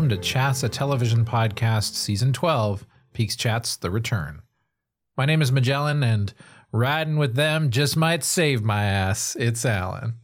[0.00, 4.40] Welcome to Chats, a television podcast, season 12, Peaks Chats The Return.
[5.14, 6.32] My name is Magellan, and
[6.72, 9.36] riding with them just might save my ass.
[9.38, 10.14] It's Alan.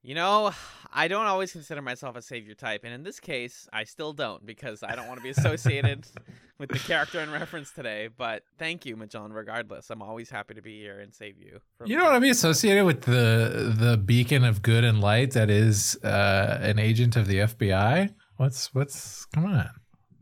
[0.00, 0.52] You know,
[0.92, 4.44] I don't always consider myself a savior type, and in this case, I still don't
[4.44, 6.06] because I don't want to be associated
[6.58, 8.08] with the character in reference today.
[8.14, 9.32] But thank you, Magellan.
[9.32, 11.60] Regardless, I'm always happy to be here and save you.
[11.76, 15.32] From You don't want to be associated with the the beacon of good and light
[15.32, 18.14] that is uh, an agent of the FBI.
[18.36, 19.68] What's what's come on?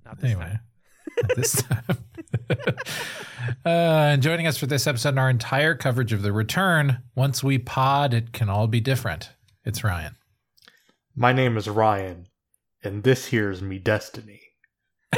[0.05, 0.61] Not this Anyway, time.
[1.31, 1.99] at this time.
[3.65, 7.03] uh, and joining us for this episode and our entire coverage of the return.
[7.15, 9.31] Once we pod, it can all be different.
[9.65, 10.17] It's Ryan.
[11.19, 12.29] My name is Ryan,
[12.85, 14.43] and this here's me destiny.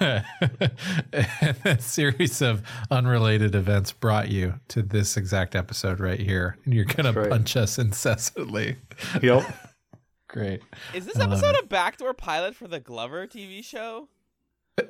[0.00, 6.56] a series of unrelated events brought you to this exact episode right here.
[6.64, 7.30] And you're going That's to right.
[7.30, 8.76] punch us incessantly.
[9.20, 9.52] Yep.
[10.28, 10.62] Great.
[10.94, 11.64] Is this episode it.
[11.64, 14.08] a backdoor pilot for the Glover TV show?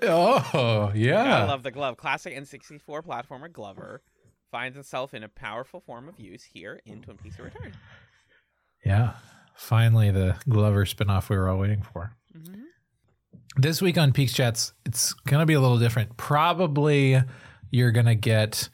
[0.02, 1.38] Oh, yeah.
[1.38, 1.96] I love the glove.
[1.96, 4.02] Classic N64 platformer Glover
[4.54, 7.72] finds itself in a powerful form of use here in Twin Peaks: The Return.
[8.86, 9.14] yeah.
[9.56, 12.14] Finally, the Glover spinoff we were all waiting for.
[12.36, 12.62] Mm-hmm.
[13.56, 16.16] This week on Peaks Chats, it's going to be a little different.
[16.16, 17.20] Probably
[17.72, 18.68] you're going to get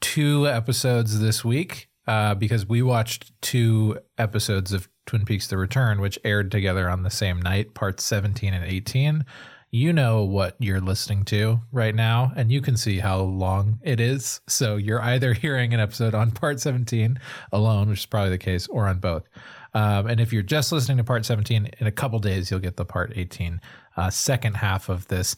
[0.00, 6.00] two episodes this week uh, because we watched two episodes of Twin Peaks The Return,
[6.00, 9.26] which aired together on the same night, parts 17 and 18.
[9.72, 14.00] You know what you're listening to right now, and you can see how long it
[14.00, 14.40] is.
[14.48, 17.20] So you're either hearing an episode on part 17
[17.52, 19.28] alone, which is probably the case, or on both.
[19.72, 22.76] Um, and if you're just listening to part 17, in a couple days, you'll get
[22.76, 23.60] the part 18
[23.96, 25.36] uh, second half of this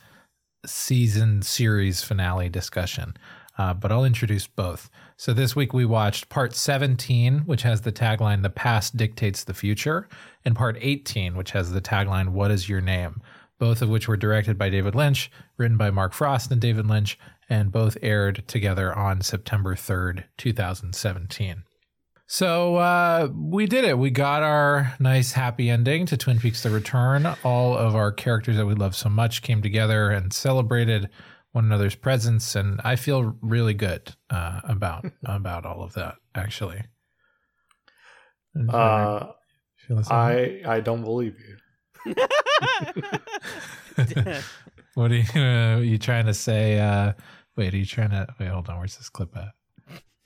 [0.65, 3.15] season series finale discussion.
[3.59, 4.89] Uh, but I'll introduce both.
[5.19, 9.53] So this week we watched part 17, which has the tagline, The Past Dictates the
[9.53, 10.09] Future,
[10.43, 13.21] and part 18, which has the tagline, What is Your Name?
[13.63, 17.17] Both of which were directed by David Lynch, written by Mark Frost and David Lynch,
[17.49, 21.63] and both aired together on September 3rd, 2017.
[22.27, 23.99] So uh, we did it.
[23.99, 27.25] We got our nice happy ending to Twin Peaks: The Return.
[27.45, 31.09] All of our characters that we love so much came together and celebrated
[31.53, 36.17] one another's presence, and I feel really good uh, about about all of that.
[36.35, 36.83] Actually,
[38.69, 39.27] Uh,
[39.87, 40.17] Feel the same?
[40.17, 41.59] I I don't believe you.
[44.95, 46.79] what are you, uh, you trying to say?
[46.79, 47.13] Uh,
[47.57, 48.49] wait, are you trying to wait?
[48.49, 48.79] Hold on.
[48.79, 49.49] Where's this clip at?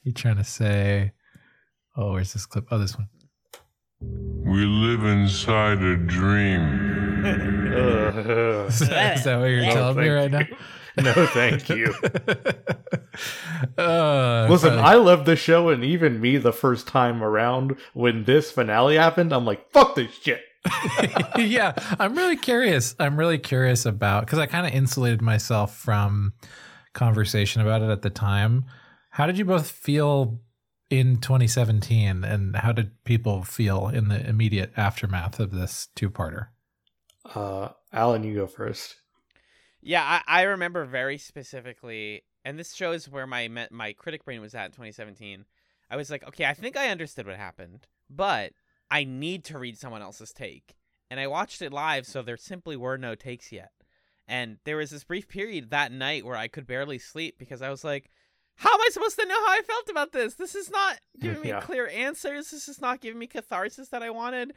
[0.03, 1.13] You trying to say?
[1.97, 2.67] Oh, where's this clip?
[2.71, 3.09] Oh, this one.
[4.01, 7.25] We live inside a dream.
[8.69, 10.49] Is that, is that what you're No, telling me thank right
[10.97, 11.03] now?
[11.03, 11.93] no, thank you.
[13.83, 18.25] uh, Listen, probably- I love the show, and even me, the first time around when
[18.25, 20.41] this finale happened, I'm like, fuck this shit.
[21.37, 22.95] yeah, I'm really curious.
[22.99, 26.33] I'm really curious about because I kind of insulated myself from
[26.93, 28.65] conversation about it at the time.
[29.11, 30.41] How did you both feel
[30.91, 36.49] in 2017, and how did people feel in the immediate aftermath of this two-parter?
[37.35, 38.97] Uh, Alan, you go first.
[39.81, 44.55] Yeah, I, I remember very specifically, and this shows where my my critic brain was
[44.55, 45.45] at in 2017.
[45.91, 48.53] I was like, okay, I think I understood what happened, but
[48.91, 50.77] I need to read someone else's take.
[51.11, 53.71] And I watched it live, so there simply were no takes yet.
[54.27, 57.71] And there was this brief period that night where I could barely sleep because I
[57.71, 58.11] was like,
[58.57, 60.35] how am I supposed to know how I felt about this?
[60.35, 61.61] This is not giving me Yeah.
[61.61, 62.51] clear answers.
[62.51, 64.53] This is not giving me catharsis that I wanted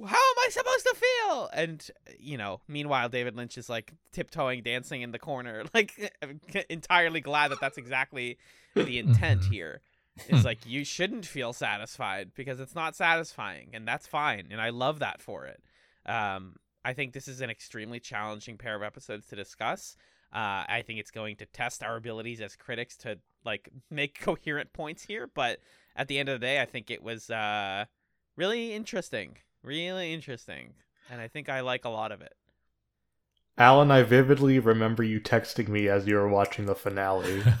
[0.00, 1.50] how am I supposed to feel?
[1.52, 6.12] And you know, meanwhile, David Lynch is like tiptoeing, dancing in the corner, like
[6.68, 8.38] entirely glad that that's exactly
[8.74, 9.82] the intent here.
[10.28, 14.70] Is like you shouldn't feel satisfied because it's not satisfying, and that's fine, and I
[14.70, 15.60] love that for it.
[16.06, 19.96] Um, I think this is an extremely challenging pair of episodes to discuss.
[20.32, 24.72] Uh, I think it's going to test our abilities as critics to like make coherent
[24.72, 25.58] points here, but
[25.96, 27.86] at the end of the day, I think it was uh,
[28.36, 30.74] really interesting, really interesting,
[31.10, 32.34] and I think I like a lot of it.
[33.56, 37.42] Alan, I vividly remember you texting me as you were watching the finale.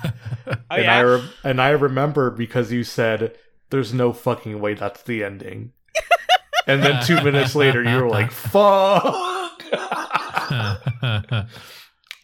[0.46, 3.34] Oh and yeah, I re- and I remember because you said,
[3.70, 5.72] "There's no fucking way that's the ending."
[6.66, 9.62] and then two minutes later, you were like, "Fuck."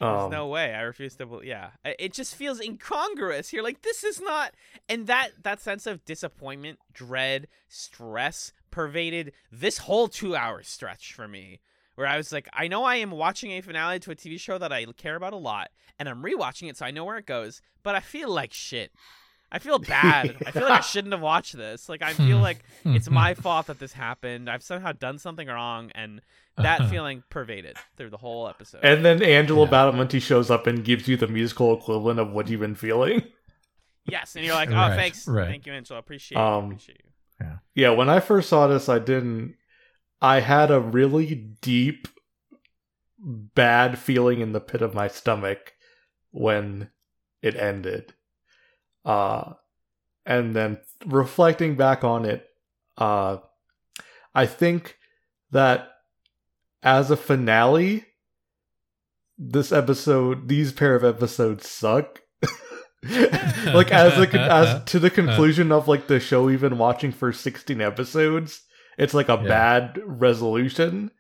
[0.01, 0.75] There's um, no way.
[0.75, 1.47] I refuse to believe.
[1.47, 3.53] Yeah, it just feels incongruous.
[3.53, 4.55] You're like, this is not,
[4.89, 11.29] and that that sense of disappointment, dread, stress pervaded this whole two hour stretch for
[11.29, 11.61] me.
[12.01, 14.57] Where I was like, I know I am watching a finale to a TV show
[14.59, 15.69] that I care about a lot,
[15.99, 18.91] and I'm rewatching it so I know where it goes, but I feel like shit.
[19.53, 20.37] I feel bad.
[20.47, 21.89] I feel like I shouldn't have watched this.
[21.89, 24.49] Like I feel like it's my fault that this happened.
[24.49, 26.21] I've somehow done something wrong, and
[26.57, 28.81] that feeling pervaded through the whole episode.
[28.83, 29.71] And then Angelo Yeah.
[29.71, 33.23] Badalamenti shows up and gives you the musical equivalent of what you've been feeling.
[34.07, 35.49] yes, and you're like, oh, Right, thanks, right.
[35.49, 35.99] thank you, Angela.
[35.99, 36.41] I appreciate it.
[36.41, 37.47] Um, Appreciate you.
[37.75, 39.55] Yeah, when I first saw this, I didn't.
[40.21, 42.09] I had a really deep,
[43.19, 45.75] bad feeling in the pit of my stomach
[46.31, 46.91] when
[47.43, 48.15] it ended.
[49.05, 49.55] Uh,
[50.27, 52.47] and then reflecting back on it,
[52.99, 53.39] uh,
[54.35, 54.99] I think
[55.51, 55.89] that
[56.83, 58.05] as a finale,
[59.39, 62.21] this episode, these pair of episodes suck.
[63.03, 67.33] like as a as to the conclusion of like the show we've been watching for
[67.33, 68.63] 16 episodes
[68.99, 69.49] it's like a Yeah.
[69.49, 71.11] bad resolution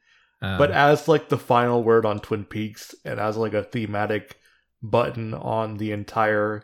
[0.42, 4.38] Um, but as like the final word on twin peaks and as like a thematic
[4.82, 6.62] button on the entire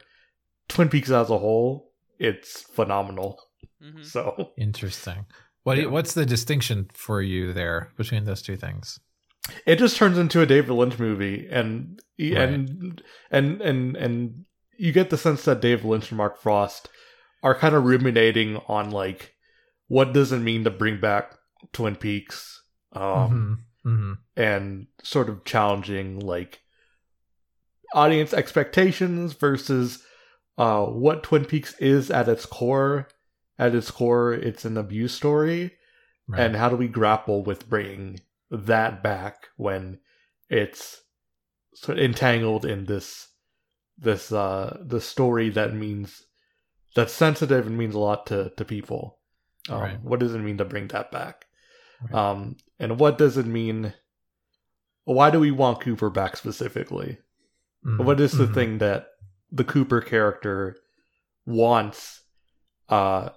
[0.69, 3.38] twin peaks as a whole it's phenomenal
[3.82, 4.03] Mhm.
[4.05, 5.26] so interesting.
[5.64, 5.87] What Yeah.
[5.87, 8.99] what's the distinction for you there between those two things?
[9.64, 13.00] it just turns into a david lynch movie and and
[13.31, 14.44] and and and
[14.76, 16.88] you get the sense that david lynch and mark frost
[17.44, 19.36] are kind of ruminating on like
[19.88, 21.35] what does it mean to bring back
[21.73, 22.62] twin peaks
[22.93, 24.19] um Mhm, mhm.
[24.37, 26.61] and sort of challenging like
[27.94, 30.03] audience expectations versus
[30.59, 33.09] uh what twin peaks is at its core
[33.59, 35.73] at its core it's an abuse story
[36.29, 36.41] Right.
[36.41, 38.19] and how do we grapple with bringing
[38.50, 40.00] that back when
[40.50, 41.00] it's
[41.75, 43.29] sort of entangled in this
[43.97, 46.25] this uh the story that means
[46.97, 49.21] that's sensitive and means a lot to to people
[49.69, 50.01] um, Right.
[50.03, 51.47] what does it mean to bring that back
[52.03, 52.15] Right.
[52.15, 53.95] um and what does it mean
[55.05, 57.19] why do we want cooper back specifically
[57.85, 58.55] Mhm, what is the mhm.
[58.55, 59.09] thing that
[59.53, 60.77] the Cooper character
[61.45, 62.23] wants
[62.89, 63.29] uh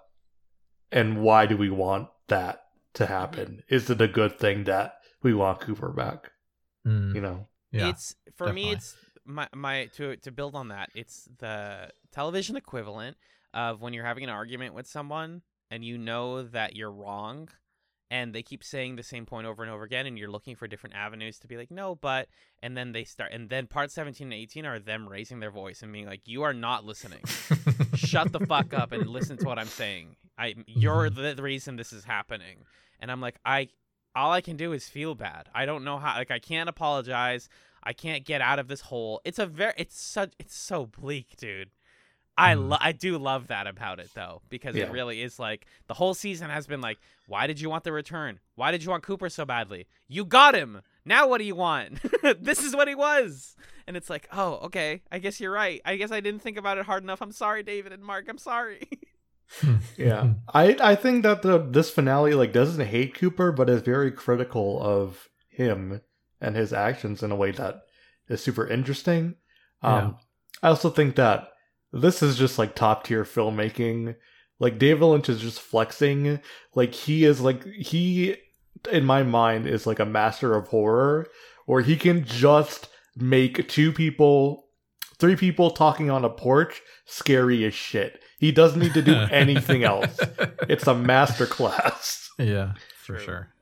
[0.92, 2.64] and why do we want that
[2.96, 3.62] to happen?
[3.70, 6.32] Is it a good thing that we want Cooper back?
[6.86, 7.48] Mm, You know?
[7.72, 7.90] yeah.
[7.90, 13.16] it's for me it's my my to to build on that it's the television equivalent
[13.54, 17.50] of when you're having an argument with someone and you know that you're wrong
[18.12, 20.68] and they keep saying the same point over and over again and you're looking for
[20.68, 22.28] different avenues to be like no but
[22.64, 25.82] and then they start and then part 17 and 18 are them raising their voice
[25.82, 27.22] and being like you are not listening
[28.10, 30.16] shut the fuck up and listen to what I'm saying.
[30.38, 31.22] I you're mm-hmm.
[31.22, 32.66] the, the reason this is happening.
[33.00, 33.70] And I'm like, I
[34.16, 35.50] all I can do is feel bad.
[35.54, 37.50] I don't know how like I can't apologize.
[37.84, 39.22] I can't get out of this hole.
[39.24, 41.70] It's a very it's such it's so bleak, dude.
[42.40, 42.70] I Mm.
[42.70, 44.86] lo- I do love that about it though because Yeah.
[44.86, 46.98] it really is like the whole season has been like
[47.28, 48.40] why did you want the return?
[48.56, 49.86] Why did you want Cooper so badly?
[50.08, 50.82] You got him.
[51.06, 52.00] Now what do you want?
[52.42, 53.56] this is what he was.
[53.86, 55.02] And it's like, "Oh, okay.
[55.12, 55.82] I guess you're right.
[55.86, 57.22] I guess I didn't think about it hard enough.
[57.22, 58.26] I'm sorry, David and Mark.
[58.30, 58.88] I'm sorry."
[59.98, 60.34] Yeah.
[60.54, 64.80] I I think that the this finale like doesn't hate Cooper but is very critical
[64.82, 66.02] of him
[66.40, 67.82] and his actions in a way that
[68.28, 69.36] is super interesting.
[69.82, 70.18] Um
[70.62, 71.49] I also think that
[71.92, 74.16] this is just like top tier filmmaking.
[74.60, 76.40] Like David Lynch is just flexing.
[76.76, 78.36] Like he is like he
[78.92, 81.28] in my mind is like a master of horror
[81.66, 84.66] where he can just make two people
[85.18, 88.22] three people talking on a porch scary as shit.
[88.40, 90.18] He doesn't need to do anything else.
[90.70, 92.30] It's a master class.
[92.40, 93.26] yeah, for True.
[93.26, 93.54] sure.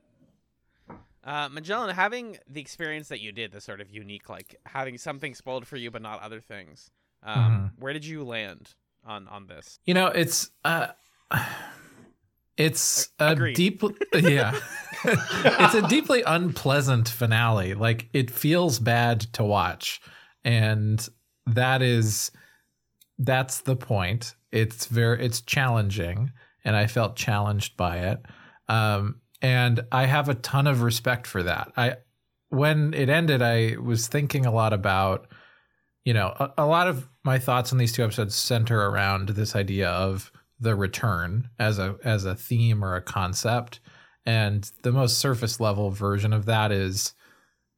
[1.23, 5.33] Uh, Magellan, having the experience that you did, the sort of unique, like having something
[5.33, 6.91] spoiled for you but not other things.
[7.23, 8.73] Um, Where did you land
[9.05, 9.79] on on this?
[9.85, 10.87] You know, it's uh
[12.57, 13.55] it's a Agreed.
[13.55, 13.83] deep
[14.13, 14.59] yeah.
[15.05, 17.73] it's a deeply unpleasant finale.
[17.73, 20.01] Like it feels bad to watch.
[20.43, 21.07] And
[21.45, 22.31] that is
[23.19, 24.35] that's the point.
[24.51, 26.31] It's very it's challenging
[26.63, 28.19] and I felt challenged by it.
[28.67, 31.71] Um and I have a ton of respect for that.
[31.77, 31.97] I
[32.49, 35.27] when it ended I was thinking a lot about
[36.07, 39.57] you know, a, a lot of my thoughts on these two episodes center around this
[39.57, 43.81] idea of the return as a as a theme or a concept.
[44.25, 47.13] And the most surface level version of that is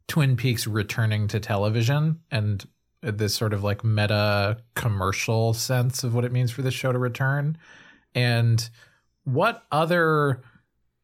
[0.07, 2.63] Twin Peaks returning to television and
[3.01, 6.99] this sort of like meta commercial sense of what it means for the show to
[6.99, 7.57] return.
[8.13, 8.69] And
[9.23, 10.43] what other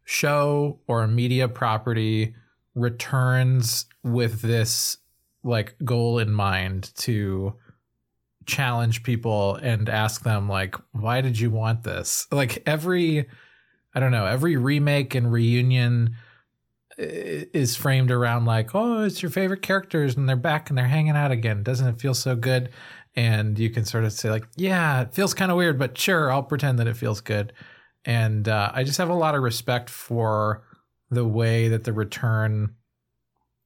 [0.03, 2.35] show or media property
[2.75, 4.99] returns with this
[5.45, 7.53] like goal in mind to
[8.45, 12.27] challenge people and ask them like why did you want this?
[12.31, 13.27] Like every
[13.93, 16.15] i don't know every remake and reunion
[16.97, 21.15] is framed around like oh it's your favorite characters and they're back and they're hanging
[21.15, 21.63] out again.
[21.63, 22.71] Doesn't it feel so good?
[23.15, 26.31] And you can sort of say like, yeah, it feels kind of weird, but sure,
[26.31, 27.53] I'll pretend that it feels good.
[28.03, 30.63] And uh, I just have a lot of respect for
[31.09, 32.75] the way that the return,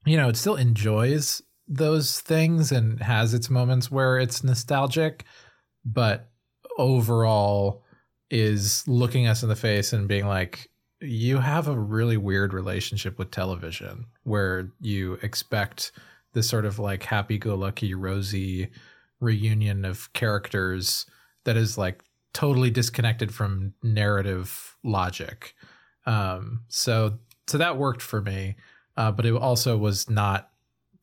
[0.06, 5.24] you know, it still enjoys those things and has its moments where it's nostalgic,
[5.86, 6.30] but
[6.78, 7.84] overall
[8.32, 13.18] is looking us in the face and being like, you have a really weird relationship
[13.18, 15.92] with television where you expect
[16.34, 18.70] this sort of like happy go lucky, rosy
[19.20, 21.06] reunion of characters
[21.46, 25.54] that is like totally disconnected from narrative logic.
[26.06, 28.56] Um, so so that worked for me,
[28.98, 30.49] uh, but it also was not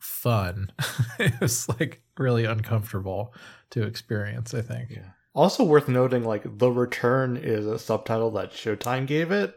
[0.06, 0.70] fun.
[1.18, 3.34] it was like really uncomfortable
[3.70, 4.54] to experience.
[4.54, 4.90] I think.
[4.90, 5.10] Yeah.
[5.34, 9.54] Also worth noting, like the return is a subtitle that Showtime gave it.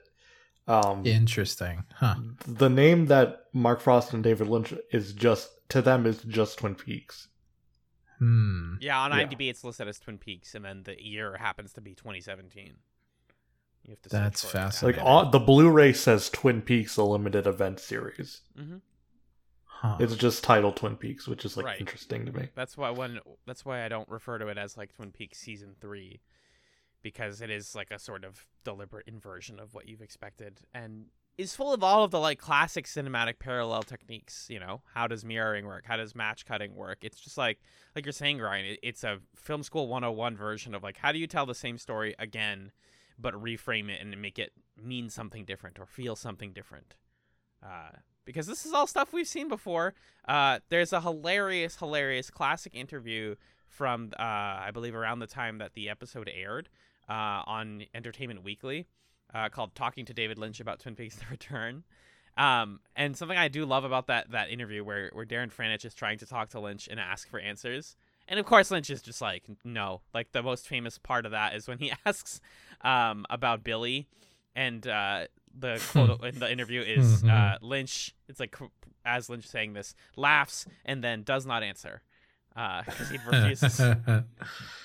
[0.68, 2.16] Um, Interesting, huh?
[2.46, 6.76] the name that Mark Frost and David Lynch is just to them is just Twin
[6.76, 7.28] Peaks.
[8.20, 8.74] Hmm.
[8.82, 9.26] Yeah, on Yeah.
[9.26, 12.74] IMDb it's listed as Twin Peaks, and then the year happens to be 2017.
[13.84, 14.10] You have to.
[14.10, 14.62] That's search for it.
[14.62, 15.02] fascinating.
[15.04, 18.42] Like on, the Blu-ray says Twin Peaks: A Limited Event Series.
[18.60, 18.82] Mhm.
[19.82, 19.96] Huh.
[20.00, 21.80] It's just titled Twin Peaks, which is like Right.
[21.80, 22.50] interesting to me.
[22.54, 25.74] That's why when that's why I don't refer to it as like Twin Peaks season
[25.80, 26.20] three,
[27.02, 31.06] because it is like a sort of deliberate inversion of what you've expected, and
[31.38, 34.48] is full of all of the like classic cinematic parallel techniques.
[34.50, 35.86] You know, how does mirroring work?
[35.86, 36.98] How does match cutting work?
[37.04, 37.60] It's just like
[37.96, 38.66] like you're saying, Ryan.
[38.66, 41.78] It, it's a film school 101 version of like how do you tell the same
[41.78, 42.74] story again,
[43.18, 46.96] but reframe it and make it mean something different or feel something different.
[47.64, 47.92] Uh,
[48.26, 49.94] because this is all stuff we've seen before.
[50.28, 53.36] Uh, there's a hilarious, hilarious classic interview
[53.68, 56.70] from, uh, I believe, around the time that the episode aired
[57.10, 58.88] uh, on Entertainment Weekly
[59.34, 61.84] uh, called "Talking to David Lynch About Twin Peaks: The Return."
[62.38, 65.94] Um, and something I do love about that that interview, where where Darren Franich is
[65.94, 67.96] trying to talk to Lynch and ask for answers,
[68.28, 70.02] and of course Lynch is just like, no.
[70.14, 72.40] Like the most famous part of that is when he asks
[72.82, 74.08] um, about Billy,
[74.56, 75.26] and uh,
[75.58, 78.14] the quote in the interview is uh, Lynch.
[78.28, 78.56] It's like
[79.06, 82.02] as Lynch saying this, laughs and then does not answer
[82.54, 83.82] because he refuses.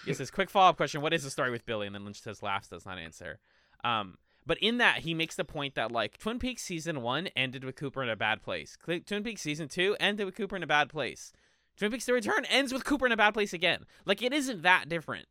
[0.06, 2.20] he says, "Quick follow up question: What is the story with Billy?" And then Lynch
[2.22, 3.38] says, "Laughs, does not answer."
[3.82, 4.16] Um,
[4.46, 7.76] but in that, he makes the point that like Twin Peaks season one ended with
[7.76, 8.76] Cooper in a bad place.
[9.06, 11.32] Twin Peaks season two ended with Cooper in a bad place.
[11.76, 13.84] Twin Peaks: The Return ends with Cooper in a bad place again.
[14.04, 15.26] Like it isn't that different,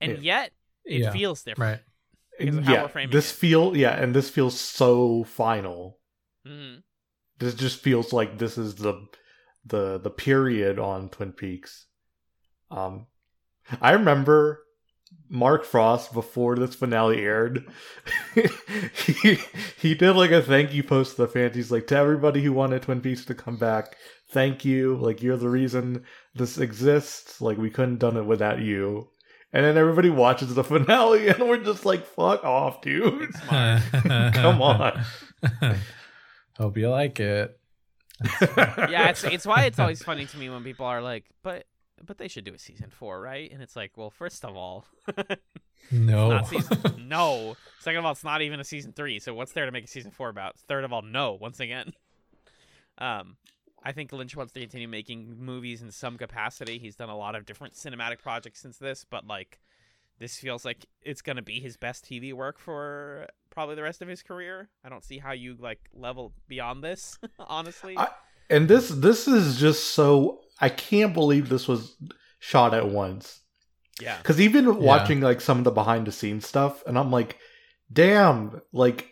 [0.00, 0.18] and Yeah.
[0.42, 0.52] yet
[0.84, 1.10] it Yeah.
[1.10, 1.78] feels different.
[1.78, 1.84] right.
[2.40, 3.36] Because of how yeah, this it.
[3.36, 5.98] feel yeah, and this feels so final.
[6.46, 6.76] hmm
[7.38, 9.06] This just feels like this is the
[9.64, 11.86] the the period on Twin Peaks.
[12.70, 13.06] Um,
[13.80, 14.64] I remember
[15.28, 17.66] Mark Frost before this finale aired.
[18.94, 19.38] he
[19.78, 21.56] he did like a thank you post to the fans.
[21.56, 23.96] He's like to everybody who wanted Twin Peaks to come back.
[24.32, 24.96] Thank you.
[24.96, 26.04] Like you're the reason
[26.34, 27.40] this exists.
[27.40, 29.08] Like we couldn't done it without you.
[29.52, 33.32] And then everybody watches the finale, and we're just like, "Fuck off, dude!
[33.48, 35.04] Come on."
[36.56, 37.58] Hope you like it.
[38.56, 41.64] yeah, it's it's why it's always funny to me when people are like, but
[42.04, 43.50] but they should do a season four, right?
[43.50, 44.86] And it's like, well, first of all,
[45.90, 46.42] No.
[46.44, 46.78] season
[47.08, 47.56] no.
[47.80, 49.18] Second of all, it's not even a season three.
[49.18, 50.56] So what's there to make a season four about?
[50.68, 51.32] Third of all, no.
[51.34, 51.92] Once again,
[52.98, 53.36] um,
[53.82, 56.78] I think Lynch wants to continue making movies in some capacity.
[56.78, 59.60] He's done a lot of different cinematic projects since this, but like,
[60.18, 64.08] this feels like it's gonna be his best TV work for probably the rest of
[64.08, 64.68] his career.
[64.84, 67.96] I don't see how you like level beyond this, honestly.
[67.96, 68.08] I-
[68.50, 71.96] and this this is just so I can't believe this was
[72.40, 73.40] shot at once.
[74.00, 74.16] yeah.
[74.18, 77.36] Because even watching like some of the behind the scenes stuff, and I'm like,
[77.92, 79.08] damn, like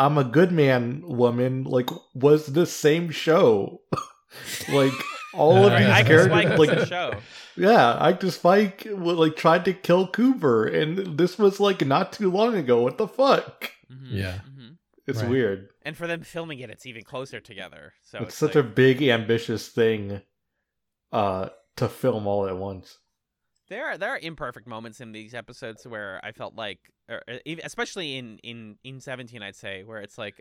[0.00, 1.64] I'm a good man woman.
[1.64, 3.82] Like, was the same show?
[4.72, 4.92] like
[5.34, 7.14] all of these I I can dislike characters, the like show.
[7.56, 12.30] yeah, I just like like tried to kill Cooper, and this was like not too
[12.30, 12.80] long ago.
[12.82, 13.70] What the fuck?
[13.92, 14.40] Mhm, Yeah.
[14.48, 14.76] mhm.
[15.06, 15.30] It's Right.
[15.30, 15.68] weird.
[15.82, 17.94] And for them filming it, it's even closer together.
[18.02, 20.22] So it's it's, such like, a big ambitious thing
[21.12, 22.98] uh to film all at once.
[23.68, 26.78] there are there are imperfect moments in these episodes where I felt like,
[27.10, 30.40] or, uh, especially in in in seventeen, I'd say, where it's like,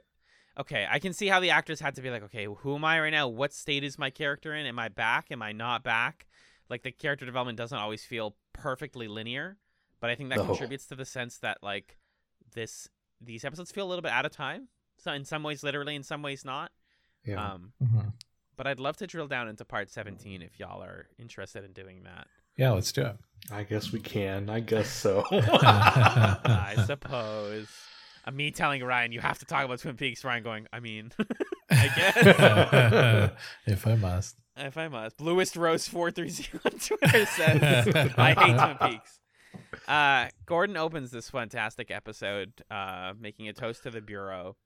[0.58, 3.00] okay, I can see how the actors had to be like, okay, who am I
[3.00, 3.28] right now?
[3.28, 4.66] What state is my character in?
[4.66, 5.28] Am I back?
[5.32, 6.28] Am I not back?
[6.70, 9.58] Like the character development doesn't always feel perfectly linear,
[10.00, 10.46] but I think that No.
[10.46, 11.98] contributes to the sense that like
[12.54, 12.88] this
[13.22, 14.70] these episodes feel a little bit out of time.
[14.98, 16.72] So in some ways, literally, in some ways, not.
[17.26, 17.54] Yeah.
[17.54, 18.14] Um, Mhm.
[18.56, 22.04] But I'd love to drill down into part 17 if y'all are interested in doing
[22.04, 22.28] that.
[22.60, 23.16] Yeah, let's do it.
[23.54, 24.50] I guess we can.
[24.50, 25.24] I guess so.
[25.32, 27.70] I suppose.
[28.28, 30.26] Uh, me telling Ryan, you have to talk about Twin Peaks.
[30.26, 31.14] Ryan going, I mean,
[31.72, 33.32] I guess.
[33.66, 34.36] if I must.
[34.58, 35.16] if I must.
[35.16, 39.20] Bluest Rose four three zero on Twitter says I hate Twin Peaks.
[39.88, 44.58] Uh, Gordon opens this fantastic episode, uh, making a toast to the bureau,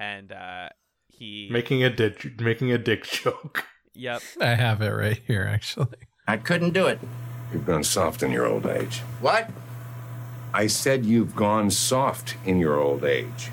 [0.00, 0.70] and uh,
[1.06, 3.66] he Making a dick, making a dick joke.
[3.94, 5.96] yep I have it right here, actually.
[6.26, 6.98] I couldn't do it.
[7.52, 8.98] You've gone soft in your old age.
[9.20, 9.50] What?
[10.52, 13.50] I said you've gone soft in your old age.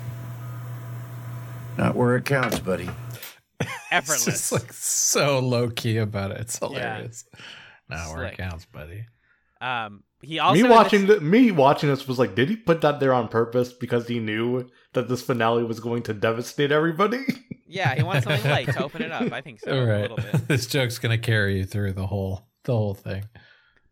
[1.76, 2.88] Not where it counts, buddy.
[3.60, 4.24] It's effortless.
[4.24, 6.40] just like so low key about it.
[6.40, 7.24] It's hilarious.
[7.88, 9.06] Now where it counts, buddy.
[9.60, 12.80] um, he also me watching this- the, me watching this was like, did he put
[12.80, 17.20] that there on purpose because he knew that this finale was going to devastate everybody?
[17.68, 19.30] yeah, he wants something light to open it up.
[19.32, 20.32] I think so All a little bit.
[20.48, 23.24] this joke's gonna carry you through the whole the whole thing.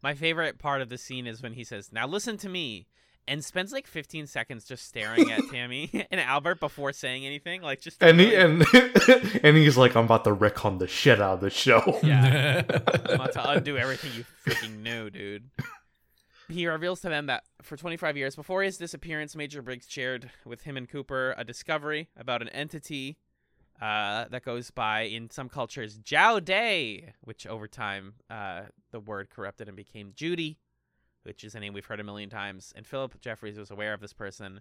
[0.03, 2.87] My favorite part of the scene is when he says, "Now listen to me,"
[3.29, 7.63] and spends like 15 seconds just staring at Tammy and Albert before saying anything.
[7.63, 8.65] Like just and he and
[9.43, 12.01] and he's like, I'm about to wreck on the shit out of the show.
[12.03, 12.63] Yeah.
[12.69, 15.51] I'm about to undo everything you freaking knew, dude.
[16.49, 20.63] He reveals to them that for 25 years before his disappearance, Major Briggs shared with
[20.63, 23.17] him and Cooper a discovery about an entity
[23.83, 28.63] uh, that goes by in some cultures Jowday, which over time uh,
[28.93, 30.59] the word corrupted and became Judy,
[31.25, 32.73] which is a name we've heard a million times.
[32.77, 34.61] And Phillip Jeffries was aware of this person,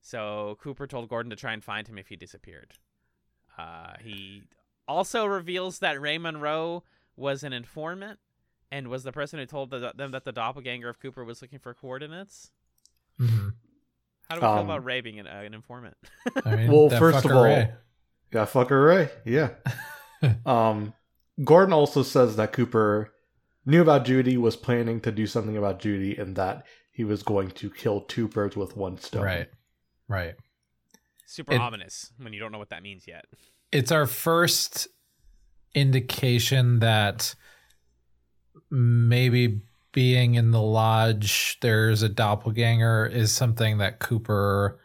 [0.00, 2.74] so Cooper told Gordon to try and find him if he disappeared.
[3.58, 4.44] Uh, he
[4.86, 6.84] also reveals that Ray Monroe
[7.16, 8.18] was an informant
[8.70, 11.58] and was the person who told the, them that the doppelganger of Cooper was looking
[11.58, 12.50] for coordinates.
[13.20, 13.54] Mhm.
[14.28, 15.96] How do we feel Um, about Ray being an, uh, an informant?
[16.44, 17.72] I mean, Well, first of all- Ray.
[18.32, 19.10] Yeah, fucker Ray.
[19.24, 19.50] Yeah.
[20.46, 20.94] um,
[21.44, 23.12] Gordon also says that Cooper
[23.66, 27.50] knew about Judy, was planning to do something about Judy, and that he was going
[27.52, 29.22] to kill two birds with one stone.
[29.22, 29.48] right,
[30.08, 30.34] right.
[31.26, 33.24] Super It- ominous when you don't know what that means yet.
[33.70, 34.88] It's our first
[35.74, 37.34] indication that
[38.70, 44.78] maybe being in the lodge, there's a doppelganger, is something that Cooper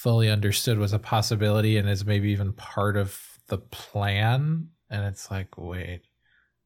[0.00, 4.66] fully understood was a possibility and is maybe even part of the plan.
[4.88, 6.00] And it's like, wait,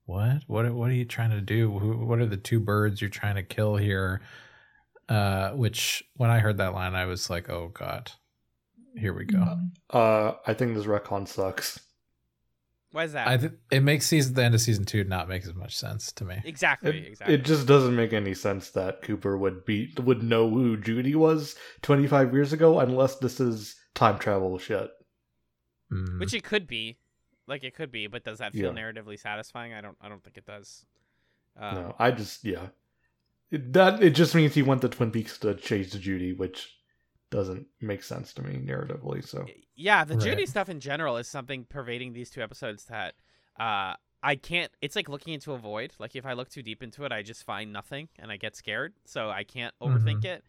[0.05, 0.43] what?
[0.47, 0.73] What?
[0.73, 1.69] What are you trying to do?
[1.69, 4.21] What are the two birds you're trying to kill here?
[5.09, 8.13] Uh, which when I heard that line, I was like, oh god,
[8.97, 9.59] here we go.
[9.91, 11.81] Uh, I think this retcon sucks.
[12.95, 13.27] Why is that?
[13.27, 16.13] I th- it makes season the end of season two not make as much sense
[16.13, 16.41] to me.
[16.45, 17.35] exactly, It, exactly.
[17.35, 21.57] it just doesn't make any sense that Cooper would be would know who Judy was
[21.83, 24.91] 25 years ago unless this is time travel shit.
[25.93, 26.21] Mm.
[26.21, 26.99] Which it could be,
[27.49, 28.81] like it could be, but does that feel Yeah.
[28.83, 29.73] narratively satisfying?
[29.75, 29.97] I don't.
[30.01, 30.87] I don't think it does.
[31.59, 32.69] Um, no, I just yeah.
[33.51, 36.74] It, that it just means he went to Twin Peaks to chase Judy, which
[37.35, 39.27] doesn't make sense to me narratively.
[39.27, 39.45] So
[39.77, 40.25] yeah the Right.
[40.25, 43.15] judy stuff in general is something pervading these two episodes that
[43.59, 46.81] uh i can't it's like looking into a void like if i look too deep
[46.81, 50.45] into it i just find nothing and i get scared so i can't overthink it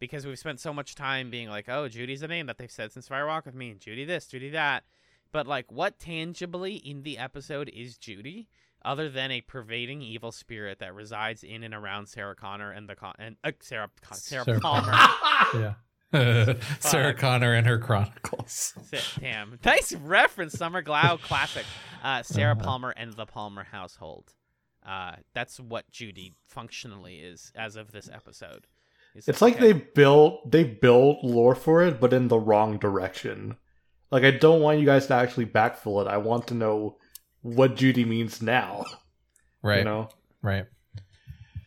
[0.00, 2.90] because we've spent so much time being like oh judy's a name that they've said
[2.90, 4.84] since fire walk with me and judy this judy that
[5.30, 8.48] but like what tangibly in the episode is judy
[8.82, 12.94] other than a pervading evil spirit that resides in and around sarah connor and the
[12.96, 14.90] con- and uh, sarah, Con- sarah, Sarah palmer
[15.54, 15.74] yeah.
[16.80, 18.74] Sarah Connor and her chronicles.
[19.20, 19.58] Damn.
[19.64, 21.64] Nice reference, Summer Glau classic.
[22.02, 22.64] Uh, Sarah Uh-huh.
[22.64, 24.32] Palmer and the Palmer household.
[24.86, 28.66] Uh, that's what Judy functionally is as of this episode.
[29.14, 33.56] it's like okay, they built they built lore for it, but in the wrong direction.
[34.10, 36.08] Like I don't want you guys to actually backfill it.
[36.08, 36.98] I want to know
[37.42, 38.84] what Judy means now.
[39.62, 39.78] Right.
[39.78, 40.08] You know?
[40.42, 40.66] Right.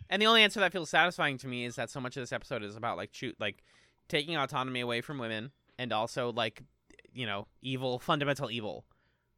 [0.07, 2.31] And the only answer that feels satisfying to me is that so much of this
[2.31, 3.63] episode is about like shoot like
[4.07, 6.63] taking autonomy away from women and also like
[7.13, 8.85] you know evil fundamental evil.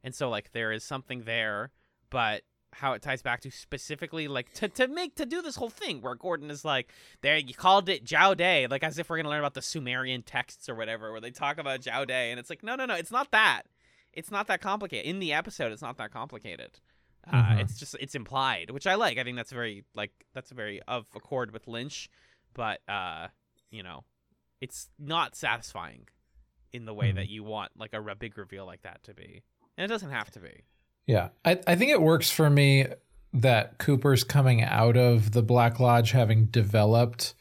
[0.02, 1.70] And so like there is something there,
[2.10, 5.70] but how it ties back to specifically like to, to make to do this whole
[5.70, 9.28] thing where Gordon is like there you called it Jowday like as if we're gonna
[9.28, 12.62] learn about the Sumerian texts or whatever where they talk about Jowday and it's like
[12.62, 13.62] no no no it's not that
[14.12, 16.78] it's not that complicated in the episode it's not that complicated
[17.26, 17.60] uh, Mhm.
[17.62, 21.06] it's just it's implied which I like I think that's very like that's very of
[21.16, 22.08] accord with Lynch
[22.54, 23.26] but uh
[23.72, 24.04] you know
[24.60, 26.06] it's not satisfying
[26.72, 27.16] in the way Mhm.
[27.16, 29.42] that you want like a re- big reveal like that to be
[29.76, 30.64] and it doesn't have to be
[31.06, 31.30] Yeah.
[31.44, 32.86] I, I think it works for me
[33.32, 37.34] that Cooper's coming out of the Black Lodge having developed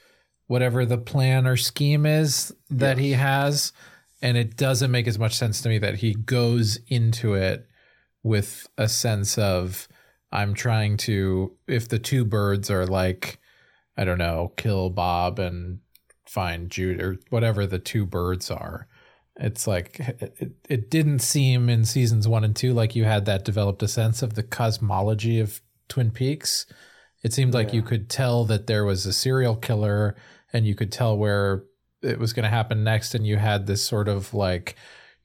[0.48, 3.72] whatever the plan or scheme is that he has.
[4.22, 7.68] And it doesn't make as much sense to me that he goes into it
[8.24, 9.88] with a sense of
[10.32, 13.40] I'm trying to if the two birds are like,
[13.98, 15.80] I don't know, kill Bob and
[16.30, 18.88] find Jude or whatever the two birds are.
[19.36, 23.46] It's like it, it, didn't seem in seasons one and two like you had that
[23.46, 26.68] developed a sense of the cosmology of Twin Peaks.
[27.24, 30.16] It seemed like you could tell that there was a serial killer
[30.54, 31.64] and you could tell where
[32.04, 33.16] it was going to happen next.
[33.16, 34.76] And you had this sort of like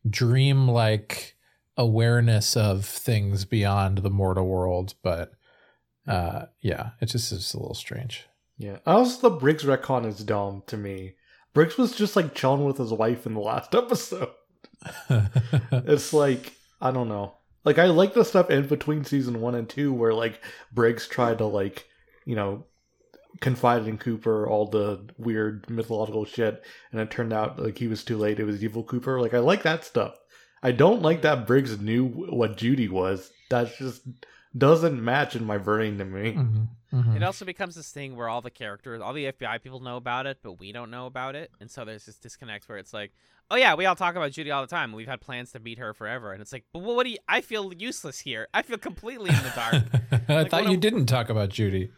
[0.09, 1.37] dream-like
[1.77, 4.95] awareness of things beyond the mortal world.
[5.03, 5.33] But
[6.07, 8.27] uh, yeah, it just is a little strange.
[8.59, 8.79] Yeah.
[8.87, 11.14] I also, the Briggs retcon is dumb to me.
[11.53, 14.31] Briggs was just like chilling with his wife in the last episode.
[15.73, 17.35] it's like, I don't know.
[17.64, 20.40] Like, I like the stuff in between season one and two where, like,
[20.73, 21.87] Briggs tried to, like,
[22.27, 22.67] you know,
[23.40, 26.62] confide in Cooper all the weird mythological shit,
[26.93, 28.38] and it turned out, like, he was too late.
[28.38, 29.19] It was evil Cooper.
[29.19, 30.14] Like, I like that stuff.
[30.62, 33.31] I don't like that Briggs knew what Judy was.
[33.49, 34.03] That just
[34.57, 36.35] doesn't match in my brain to me.
[36.35, 37.16] Mhm, mhm.
[37.16, 40.26] It also becomes this thing where all the characters, all the FBI people know about
[40.26, 41.50] it, but we don't know about it.
[41.61, 43.12] And so there's this disconnect where it's like,
[43.50, 44.92] oh yeah, we all talk about Judy all the time.
[44.92, 46.33] We've had plans to meet her forever.
[46.33, 48.48] And it's like, but what do you, I feel useless here.
[48.54, 49.83] I feel completely in the dark.
[50.28, 51.90] I Like, thought you a- didn't talk about Judy.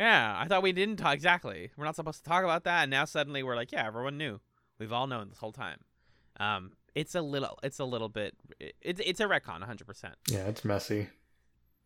[0.00, 1.14] yeah, I thought we didn't talk.
[1.14, 1.70] Exactly.
[1.76, 2.82] We're not supposed to talk about that.
[2.82, 4.40] And now suddenly we're like, yeah, everyone knew.
[4.78, 5.80] We've all known this whole time.
[6.40, 10.12] Um, it's a little, it's a little bit, it, it's a retcon, 100%.
[10.30, 11.08] Yeah, it's messy.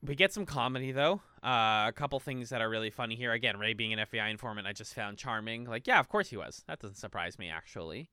[0.03, 1.21] We get some comedy though.
[1.43, 3.33] Uh, a couple things that are really funny here.
[3.33, 5.65] Again, Ray being an FBI informant, I just found charming.
[5.65, 6.63] Like, yeah, of course he was.
[6.69, 8.11] That doesn't surprise me actually.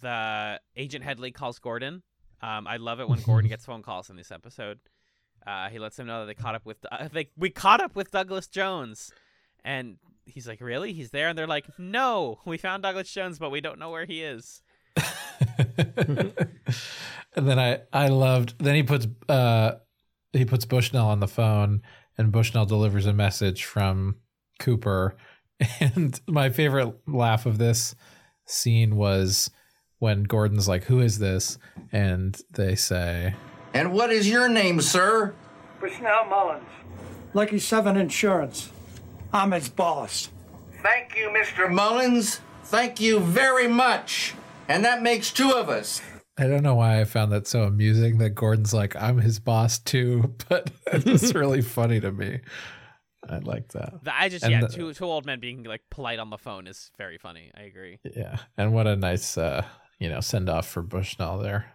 [0.00, 2.02] The agent Headley calls Gordon.
[2.40, 4.78] Um, I love it when Gordon gets phone calls in this episode.
[5.46, 6.78] Uh, he lets him know that they caught up with.
[6.90, 9.12] Uh, they, we caught up with Douglas Jones,
[9.64, 9.96] and
[10.26, 10.92] he's like, "Really?
[10.92, 14.04] He's there?" And they're like, "No, we found Douglas Jones, but we don't know where
[14.04, 14.62] he is."
[15.96, 16.34] and
[17.34, 18.56] then I I loved.
[18.58, 19.76] Then he puts uh
[20.38, 21.82] he puts Bushnell on the phone,
[22.16, 24.16] and Bushnell delivers a message from
[24.58, 25.16] Cooper.
[25.80, 27.96] And my favorite laugh of this
[28.46, 29.50] scene was
[29.98, 31.58] when Gordon's like, "Who is this?"
[31.92, 33.34] and they say,
[33.74, 35.34] And what is your name, sir?
[35.80, 36.68] Bushnell Mullins.
[37.34, 38.70] Lucky Seven Insurance.
[39.32, 40.30] I'm his boss.
[40.82, 41.70] Thank you, Mr.
[41.70, 42.40] Mullins.
[42.64, 44.34] Thank you very much.
[44.68, 46.00] And that makes two of us.
[46.38, 49.78] I don't know why I found that so amusing that Gordon's like, I'm his boss
[49.78, 52.40] too, but it's really funny to me.
[53.28, 54.04] I like that.
[54.04, 56.38] The- I just And yeah, the- two two old men being like polite on the
[56.38, 57.50] phone is very funny.
[57.56, 57.98] I agree.
[58.16, 58.38] Yeah.
[58.56, 59.64] And what a nice uh,
[59.98, 61.72] you know, send off for Bushnell there.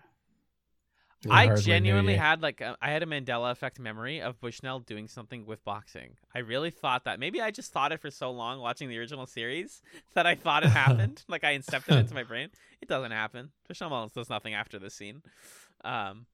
[1.25, 5.07] We I genuinely had like a, I had a Mandela effect memory of Bushnell doing
[5.07, 6.17] something with boxing.
[6.35, 9.25] I really thought that maybe I just thought it for so long watching the original
[9.25, 9.81] series
[10.15, 11.23] that I thought it happened.
[11.29, 12.49] like I incepted it into my brain.
[12.81, 13.51] It doesn't happen.
[13.67, 15.21] Bushnell Mullins does nothing after this scene.
[15.85, 16.25] Um,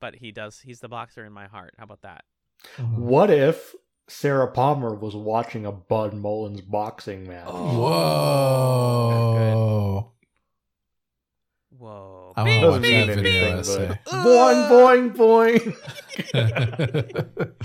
[0.00, 0.60] but he does.
[0.60, 1.74] He's the boxer in my heart.
[1.78, 2.24] How about that?
[2.76, 2.98] Mhm.
[2.98, 3.74] What if
[4.08, 7.46] Sarah Palmer was watching a Bud Mullins boxing match?
[9.06, 10.12] Whoa.
[11.78, 12.32] Whoa!
[12.36, 13.88] I Beep, wanna watch beep, that video anything, essay.
[13.88, 15.74] but- Boing, boing,
[16.32, 17.52] boing.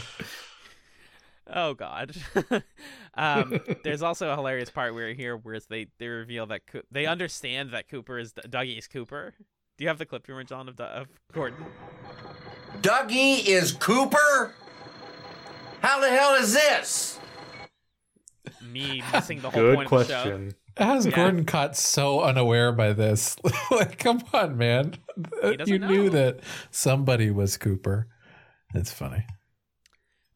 [1.52, 2.16] Oh God.
[3.16, 7.08] um, there's also a hilarious part where here where they they reveal that Coo- they
[7.08, 9.34] understand that Cooper is Dougie is Cooper.
[9.78, 11.66] Do you have the clip humor, John, of, Du- of Gordon?
[12.84, 14.54] Dougie is Cooper?
[15.82, 17.20] How the hell is this?
[18.62, 20.50] Me missing the whole Good point of the show.
[20.80, 21.16] How's Yeah.
[21.16, 23.36] Gordon caught so unaware by this?
[23.72, 24.96] like, come on, man.
[25.66, 26.40] You knew that
[26.72, 28.08] somebody was Cooper.
[28.74, 29.26] It's funny.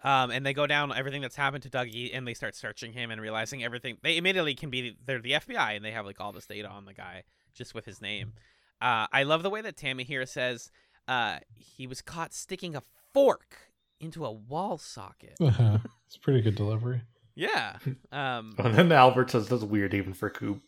[0.03, 3.10] Um, and they go down everything that's happened to Dougie, and they start searching him
[3.10, 3.97] and realizing everything.
[4.03, 6.86] They immediately can be they're the FBI, and they have like all this data on
[6.86, 8.34] the guy just with his name.
[8.82, 10.69] Uh, I love the way that Tammy here says
[11.08, 12.82] uh, he was caught sticking a
[13.13, 13.56] fork
[14.01, 15.38] into a wall socket.
[15.39, 15.77] Uh-huh.
[16.06, 17.01] It's pretty good delivery.
[17.36, 17.78] Yeah.
[18.12, 20.62] Um, And then Albert says that's weird even for Coop.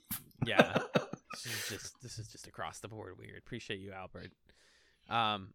[0.45, 0.77] yeah.
[1.33, 3.37] this is just this is just across the board weird.
[3.37, 4.31] Appreciate you, Albert.
[5.09, 5.49] Um,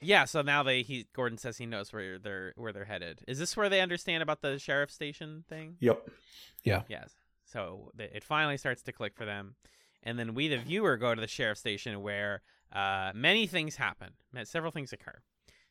[0.00, 0.24] yeah.
[0.24, 3.20] So now they he Gordon says he knows where they're where they're headed.
[3.28, 5.76] Is this where they understand about the sheriff station thing?
[5.80, 6.08] Yep.
[6.64, 6.82] Yeah.
[6.88, 7.12] Yes.
[7.44, 9.54] So th- it finally starts to click for them,
[10.02, 12.42] and then we, the viewer, go to the sheriff station where
[12.72, 14.10] uh, many things happen.
[14.44, 15.18] Several things occur.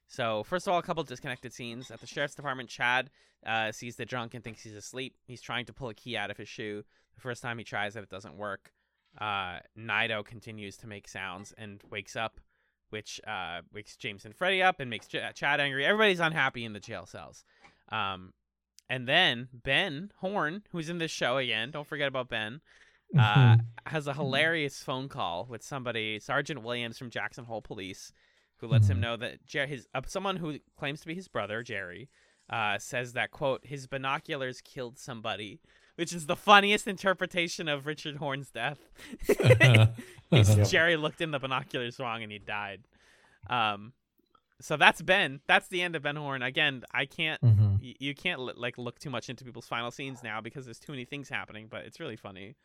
[0.08, 2.70] So first of all, a couple disconnected scenes at the sheriff's department.
[2.70, 3.10] Chad
[3.46, 5.16] uh, sees the drunk and thinks he's asleep.
[5.26, 6.84] He's trying to pull a key out of his shoe.
[7.16, 8.72] The first time he tries it, it doesn't work.
[9.20, 12.40] Uh, Naido continues to make sounds and wakes up,
[12.90, 15.86] which uh, wakes James and Freddy up and makes Ch- Chad angry.
[15.86, 17.44] Everybody's unhappy in the jail cells.
[17.90, 18.34] Um,
[18.90, 22.62] and then Ben Horne, who's in this show again, don't forget about Ben,
[23.18, 28.14] uh, has a hilarious phone call with somebody, Sergeant Williams from Jackson Hole Police,
[28.58, 29.02] who lets him Mhm.
[29.02, 32.10] know that Jer- his uh, someone who claims to be his brother, Jerry,
[32.50, 35.60] uh, says that quote his binoculars killed somebody,
[35.96, 38.80] which is the funniest interpretation of Richard Horne's death.
[40.32, 42.82] It's Jerry looked in the binoculars wrong and he died.
[43.50, 43.94] Um,
[44.60, 45.40] so that's Ben.
[45.48, 46.42] That's the end of Ben Horne.
[46.42, 47.40] Again, I can't.
[47.42, 47.80] Mhm.
[47.82, 50.80] y- You can't li- like look too much into people's final scenes now because there's
[50.80, 51.68] too many things happening.
[51.70, 52.56] But it's really funny.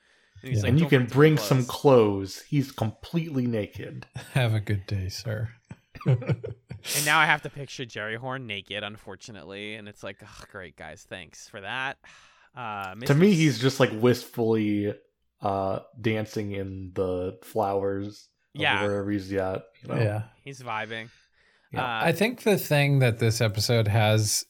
[0.41, 0.63] And, he's Yeah.
[0.63, 2.43] like, and you can bring close." some clothes.
[2.49, 4.07] He's completely naked.
[4.33, 5.51] Have a good day, sir.
[6.97, 10.77] And now I have to picture Jerry Horne naked, unfortunately, and it's like, oh, great
[10.77, 11.99] guys, thanks for that.
[12.55, 14.93] Uh, To me, he's just like wistfully
[15.41, 18.29] uh dancing in the flowers.
[18.53, 18.83] Yeah.
[18.83, 19.63] wherever he's at.
[19.83, 19.95] You know?
[20.03, 20.23] yeah.
[20.45, 21.09] he's vibing.
[21.73, 21.83] Yeah.
[21.83, 24.45] Uh, I think the thing that this episode has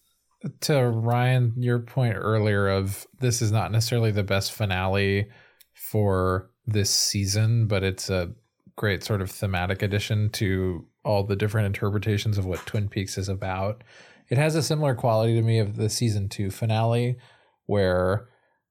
[0.63, 5.29] to Ryan, your point earlier of this is not necessarily the best finale
[5.73, 8.33] for this season, but it's a
[8.75, 13.29] great sort of thematic addition to all the different interpretations of what Twin Peaks is
[13.29, 13.83] about.
[14.29, 17.19] It has a similar quality to me of the season two finale,
[17.67, 18.29] where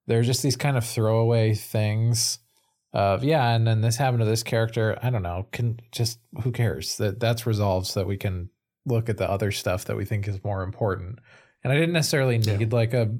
[0.07, 2.39] there's just these kind of throwaway things
[2.93, 4.97] of yeah, and then this happened to this character.
[5.01, 5.47] I don't know.
[5.51, 8.49] Can just who cares that that's resolved so that we can
[8.85, 11.19] look at the other stuff that we think is more important.
[11.63, 13.15] And I didn't necessarily need like a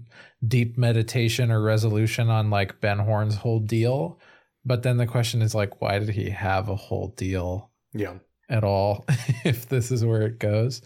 [0.46, 4.20] deep meditation or resolution on like Ben Horne's whole deal.
[4.66, 8.16] But then the question is like, why did he have a whole deal yeah.
[8.52, 9.06] At all
[9.44, 10.82] if this is where it goes?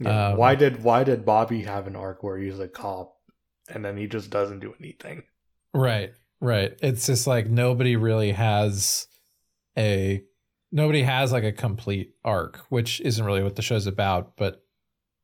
[0.00, 0.28] Yeah.
[0.28, 3.16] Um, why did why did Bobby have an arc where he's a cop
[3.68, 5.24] and then he just doesn't do anything?
[5.74, 6.78] Right, right.
[6.80, 9.06] It's just like nobody really has
[9.76, 10.22] a
[10.70, 14.36] nobody has like a complete arc, which isn't really what the show's about.
[14.36, 14.62] But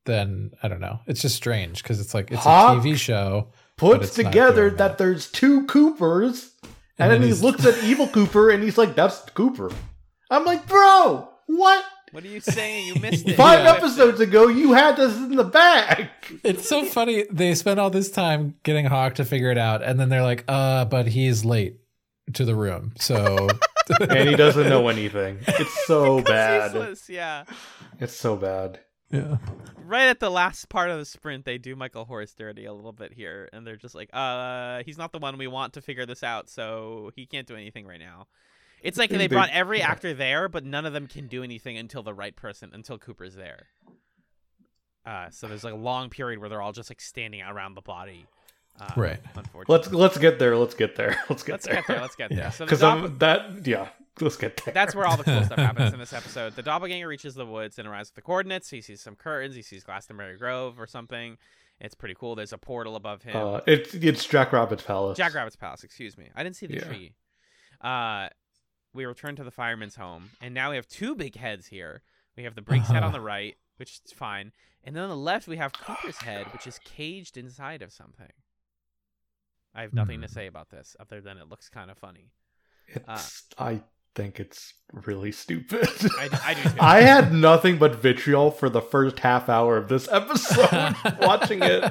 [0.05, 0.99] then I don't know.
[1.07, 3.49] It's just strange because it's like it's Hawk a TV show.
[3.77, 4.77] Puts together that.
[4.77, 4.97] that.
[4.97, 8.95] there's two Coopers, and, And then, then he looks at evil Cooper and he's like,
[8.95, 9.71] "That's Cooper."
[10.29, 12.87] I'm like, "Bro, what?" What are you saying?
[12.87, 13.35] You missed it.
[13.35, 16.07] Five You whiffed episodes ago, you had this in the bag.
[16.43, 17.25] It's so funny.
[17.29, 20.45] They spent all this time getting Hawk to figure it out, and then they're like,
[20.47, 21.77] "Uh, but he's late
[22.33, 23.49] to the room." So
[23.99, 25.39] and he doesn't know anything.
[25.47, 26.73] It's so bad.
[26.73, 27.43] Useless, yeah.
[27.99, 28.79] It's so bad.
[29.11, 29.37] yeah.
[29.83, 32.93] Right at the last part of the sprint, they do Michael Horse dirty a little
[32.93, 36.05] bit here, and they're just like, "Uh, he's not the one we want to figure
[36.05, 38.27] this out, so he can't do anything right now."
[38.85, 39.89] It's like they They- brought every yeah.
[39.89, 43.35] actor there, but none of them can do anything until the right person, until Cooper's
[43.35, 43.67] there.
[45.05, 47.81] Uh, so there's like a long period where they're all just like standing around the
[47.81, 48.25] body.
[48.79, 49.19] Uh, Right.
[49.35, 49.65] Unfortunately.
[49.73, 50.57] Let's let's get there.
[50.57, 51.17] Let's get there.
[51.29, 51.75] Let's get let's there.
[51.75, 52.01] get there.
[52.01, 52.39] Let's get there.
[52.39, 52.49] Yeah.
[52.49, 53.89] So the Because dopp- that yeah.
[54.19, 54.73] Let's get there.
[54.73, 56.55] That's where all the cool stuff happens in this episode.
[56.55, 58.69] The doppelganger reaches the woods and arrives with the coordinates.
[58.69, 59.55] He sees some curtains.
[59.55, 61.37] He sees Glastonbury Grove or something.
[61.79, 62.35] It's pretty cool.
[62.35, 63.35] There's a portal above him.
[63.35, 65.17] Uh, it's it's Jack Rabbit's palace.
[65.17, 65.83] Jack Rabbit's palace.
[65.83, 66.29] Excuse me.
[66.35, 66.83] I didn't see the Yeah.
[66.85, 67.13] tree.
[67.81, 68.29] Uh,
[68.95, 72.01] we return to the fireman's home, and now we have two big heads here.
[72.37, 74.51] We have the Briggs head on the right, which is fine,
[74.83, 78.31] and then on the left we have Cooper's head, which is caged inside of something.
[79.73, 80.33] I have nothing to Hmm.
[80.33, 82.31] say about this other than it looks kind of funny.
[82.87, 83.81] It's, I
[84.15, 85.89] think it's really stupid.
[86.17, 86.75] I I.
[86.97, 91.83] I had nothing but vitriol for the first half hour of this episode watching it.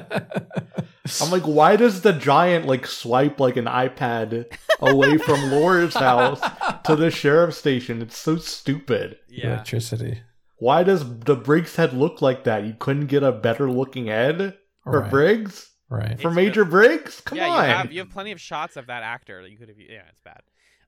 [1.21, 4.45] I'm like, why does the giant like swipe like an iPad
[4.79, 6.41] away from Laura's house
[6.85, 8.01] to the sheriff's station?
[8.01, 9.17] It's so stupid.
[9.29, 9.53] Yeah.
[9.55, 10.21] Electricity.
[10.57, 12.63] Why does the Briggs head look like that?
[12.65, 15.11] You couldn't get a better looking head for Right.
[15.11, 15.69] Briggs?
[15.89, 16.19] Right.
[16.19, 17.21] For It's Major Briggs?
[17.21, 17.63] Come yeah, on.
[17.65, 19.77] you have you have plenty of shots of that actor that you could have.
[19.79, 20.41] Yeah, it's bad.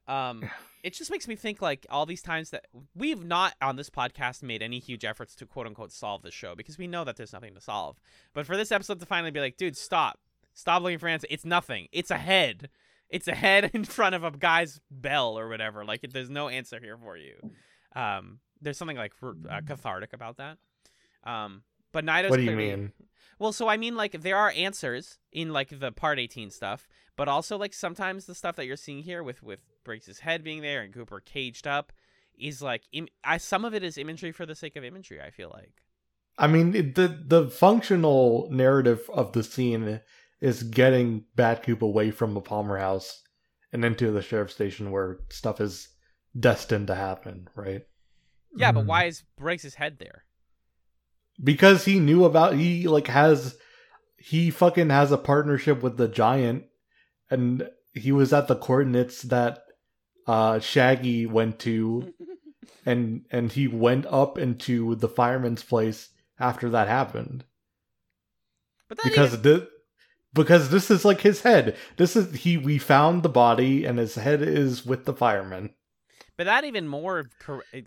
[0.07, 0.49] Um,
[0.83, 2.65] it just makes me think like all these times that
[2.95, 6.55] we've not on this podcast made any huge efforts to quote unquote solve the show
[6.55, 7.99] because we know that there's nothing to solve.
[8.33, 10.19] But for this episode to finally be like, dude, stop,
[10.53, 11.29] stop looking for answers.
[11.31, 11.87] It's nothing.
[11.91, 12.69] It's a head.
[13.09, 15.83] It's a head in front of a guy's bell or whatever.
[15.83, 17.35] Like there's no answer here for you.
[17.95, 20.57] Um, there's something like uh, cathartic about that.
[21.23, 22.91] Um, but Naido's what do you clearly- mean?
[23.39, 27.27] well, so I mean, like there are answers in like the part eighteen stuff, but
[27.27, 30.81] also like sometimes the stuff that you're seeing here with with Briggs's head being there
[30.83, 31.91] and Cooper caged up
[32.37, 35.19] is like Im- I some of it is imagery for the sake of imagery.
[35.19, 35.73] I feel like.
[36.37, 40.01] I mean, the the functional narrative of the scene
[40.39, 43.23] is getting Bad Coop away from the Palmer house
[43.73, 45.89] and into the sheriff's station where stuff is
[46.39, 47.81] destined to happen, right?
[48.55, 48.87] Yeah, but Mhm.
[48.87, 50.25] why is Briggs's head there?
[51.43, 53.57] Because he knew about he like has
[54.17, 56.65] he fucking has a partnership with the giant
[57.29, 59.63] and he was at the coordinates that
[60.27, 62.13] uh Shaggy went to
[62.85, 66.09] and and he went up into the fireman's place
[66.39, 67.45] after that happened.
[68.89, 69.61] But that because even- this
[70.33, 71.75] because this is like his head.
[71.97, 72.57] This is he.
[72.57, 75.73] We found the body, and his head is with the fireman.
[76.37, 77.25] but that even more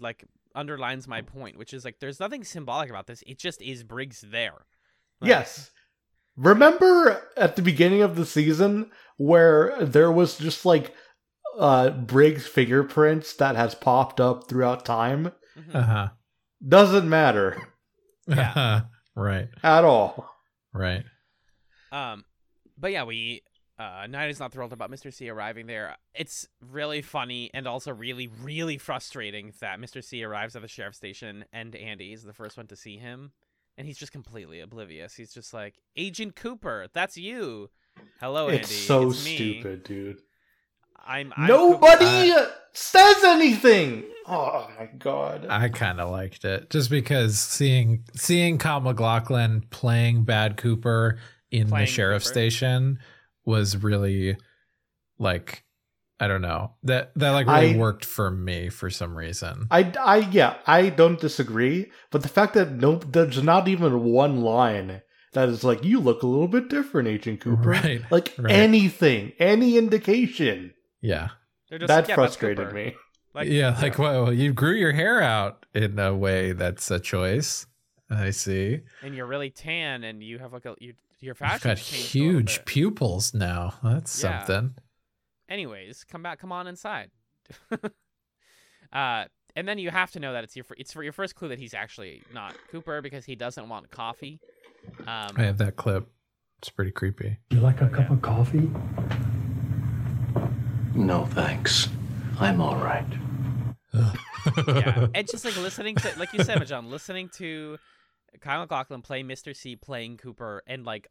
[0.00, 0.24] like
[0.55, 3.22] underlines my point, which is like there's nothing symbolic about this.
[3.26, 4.66] It just is Briggs there.
[5.20, 5.70] Like, Yes,
[6.37, 10.94] Remember at the beginning of the season where there was just like
[11.58, 15.32] uh Briggs fingerprints that has popped up throughout time?
[15.58, 15.74] Mhm.
[15.74, 16.08] Uh-huh.
[16.66, 17.60] Doesn't matter
[18.26, 18.82] Yeah.
[19.16, 19.48] right.
[19.62, 20.30] at all.
[20.72, 21.04] Right.
[21.92, 22.24] Um,
[22.78, 23.42] but yeah, we
[23.78, 25.12] uh, Night is not thrilled about Mr.
[25.12, 25.96] C arriving there.
[26.14, 30.04] It's really funny and also really, really frustrating that Mr.
[30.04, 33.32] C arrives at the sheriff's station and Andy is the first one to see him,
[33.78, 35.14] and he's just completely oblivious.
[35.14, 37.70] He's just like, "Agent Cooper, that's you."
[38.20, 38.60] Hello, Andy.
[38.60, 39.34] it's so It's me.
[39.34, 40.18] stupid, dude.
[41.11, 42.33] I'm, I'm Nobody
[42.73, 44.05] says anything.
[44.27, 45.46] Oh my god.
[45.51, 51.18] I kind of liked it just because seeing seeing Kyle MacLachlan playing Bad Cooper
[51.51, 52.33] in Playing the sheriff Cooper.
[52.33, 52.99] station
[53.44, 54.37] was really
[55.18, 55.64] like
[56.20, 59.66] I don't know that that like really I- worked for me for some reason.
[59.70, 64.42] I, I, yeah, I don't disagree, but the fact that no, there's not even one
[64.42, 67.70] line that is like, you look a little bit different, Agent Cooper.
[67.70, 68.53] Right, Like right.
[68.53, 70.75] anything, any indication.
[71.00, 71.28] Yeah,
[71.68, 72.94] They're just, that yeah, frustrated me.
[73.34, 77.66] Like, yeah, like well, you grew your hair out in a way that's a choice.
[78.10, 78.80] I see.
[79.02, 83.32] and you're really tan, and you have like a you, your You've got huge pupils
[83.32, 83.74] now.
[83.84, 84.44] That's Yeah.
[84.44, 84.74] something.
[85.48, 87.10] anyways come back come on inside
[88.92, 89.24] uh
[89.56, 91.48] and then you have to know that it's your fir- it's for your first clue
[91.48, 94.38] that he's actually not cooper because he doesn't want coffee
[95.06, 96.08] um I have that clip.
[96.58, 97.38] It's pretty creepy.
[97.50, 98.70] You like a cup of coffee?
[101.00, 101.88] No, thanks.
[102.38, 103.04] I'm all right.
[103.94, 107.78] yeah and just like listening to like you said John listening to
[108.40, 109.54] Kyle MacLachlan play Mr.
[109.56, 111.08] C playing Cooper and like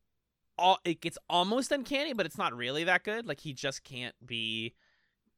[0.58, 4.16] all it gets almost uncanny but it's not really that good like he just can't
[4.26, 4.74] be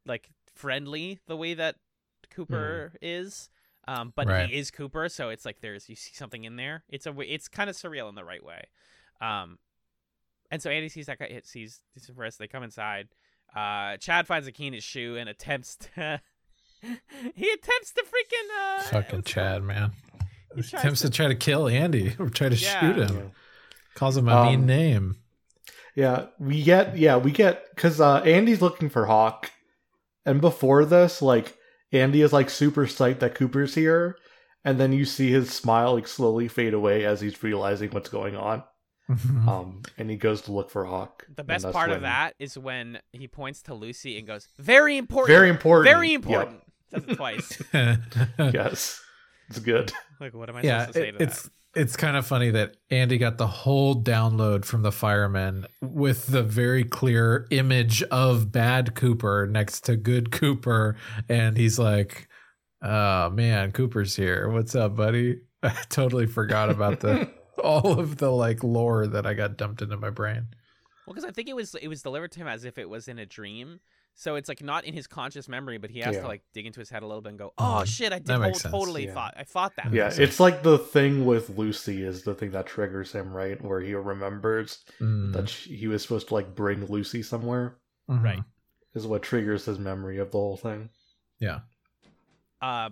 [0.06, 1.76] like friendly the way that
[2.30, 3.50] Cooper is
[3.88, 4.50] um but Right.
[4.50, 7.30] he is Cooper so it's like there's you see something in there it's a w-
[7.34, 8.64] it's kind of surreal in the right way
[9.20, 9.58] um
[10.52, 13.08] and so Andy sees that guy it sees sees him first they come inside
[13.56, 16.22] uh Chad finds a key in his shoe and attempts to
[17.36, 19.64] he attempts to freaking uh Fucking Chad, called?
[19.66, 19.92] man.
[20.56, 22.80] He tries Attempts to- to try to kill Andy or try to Yeah.
[22.80, 23.16] shoot him.
[23.18, 23.24] Yeah.
[23.96, 25.16] Calls him a mean Um, name.
[25.96, 29.52] Yeah, we get, yeah, we get, because uh, Andy's looking for Hawk.
[30.26, 31.58] And before this, like,
[31.92, 34.18] Andy is like super psyched that Cooper's here.
[34.64, 38.36] And then you see his smile like slowly fade away as he's realizing what's going
[38.38, 38.64] on.
[39.10, 41.26] Um, and he goes to look for Hawk.
[41.36, 44.98] The best that's part of that is when he points to Lucy and goes, "Very
[44.98, 45.86] important, Very important.
[45.94, 46.20] very Yep.
[46.24, 46.62] important."
[46.92, 47.62] Says it twice.
[48.54, 49.02] Yes,
[49.50, 49.92] it's good.
[50.20, 52.50] like, what am I yeah, supposed to say it- to it's it's kind of funny
[52.52, 58.52] that Andy got the whole download from the firemen with the very clear image of
[58.52, 60.96] bad Cooper next to good Cooper,
[61.30, 62.28] and he's like,
[62.82, 64.50] "Oh man, Cooper's here.
[64.50, 67.30] What's up, buddy?" I totally forgot about the
[67.62, 70.48] all of the like lore that I got dumped into my brain.
[71.06, 73.08] Well, because I think it was it was delivered to him as if it was
[73.08, 73.80] in a dream.
[74.14, 76.22] So it's like not in his conscious memory, but he has Yeah.
[76.24, 78.28] to like dig into his head a little bit and go, "Oh shit, I did
[78.28, 79.14] That whole, totally Yeah.
[79.14, 82.52] thought I thought that." Yeah, makes it's like the thing with Lucy is the thing
[82.52, 83.60] that triggers him, right?
[83.64, 87.78] Where he remembers Mm, that she, he was supposed to like bring Lucy somewhere.
[88.10, 88.22] mhm.
[88.24, 88.44] Right.
[88.94, 90.90] Is what triggers his memory of the whole thing.
[91.40, 91.62] Yeah.
[92.62, 92.90] Uh,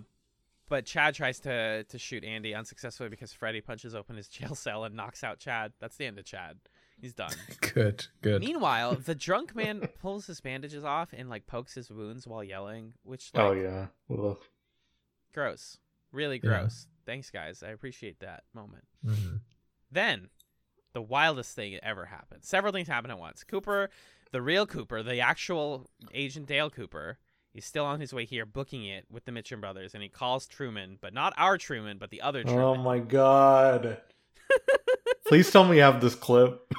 [0.70, 4.84] but Chad tries to to shoot Andy unsuccessfully because Freddy punches open his jail cell
[4.84, 5.72] and knocks out Chad.
[5.80, 6.56] That's the end of Chad.
[6.98, 7.32] He's done.
[7.74, 8.06] Good.
[8.22, 8.40] Good.
[8.40, 12.94] Meanwhile, the drunk man pulls his bandages off and like pokes his wounds while yelling,
[13.02, 13.86] which like oh yeah.
[14.08, 14.38] Well,
[15.34, 15.76] gross.
[16.12, 16.48] Really Yeah.
[16.50, 16.86] gross.
[17.06, 17.62] Thanks guys.
[17.62, 18.84] I appreciate that moment.
[19.04, 19.40] Mhm.
[19.90, 20.28] Then
[20.92, 22.44] the wildest thing that ever happened.
[22.44, 23.44] Several things happen at once.
[23.44, 23.90] Cooper,
[24.32, 27.18] the real Cooper, the actual Agent Dale Cooper,
[27.52, 30.46] he's still on his way here booking it with the Mitchum brothers and he calls
[30.46, 32.64] Truman, but not our Truman, but the other oh Truman.
[32.64, 33.98] oh my god.
[35.26, 36.72] Please tell me you have this clip.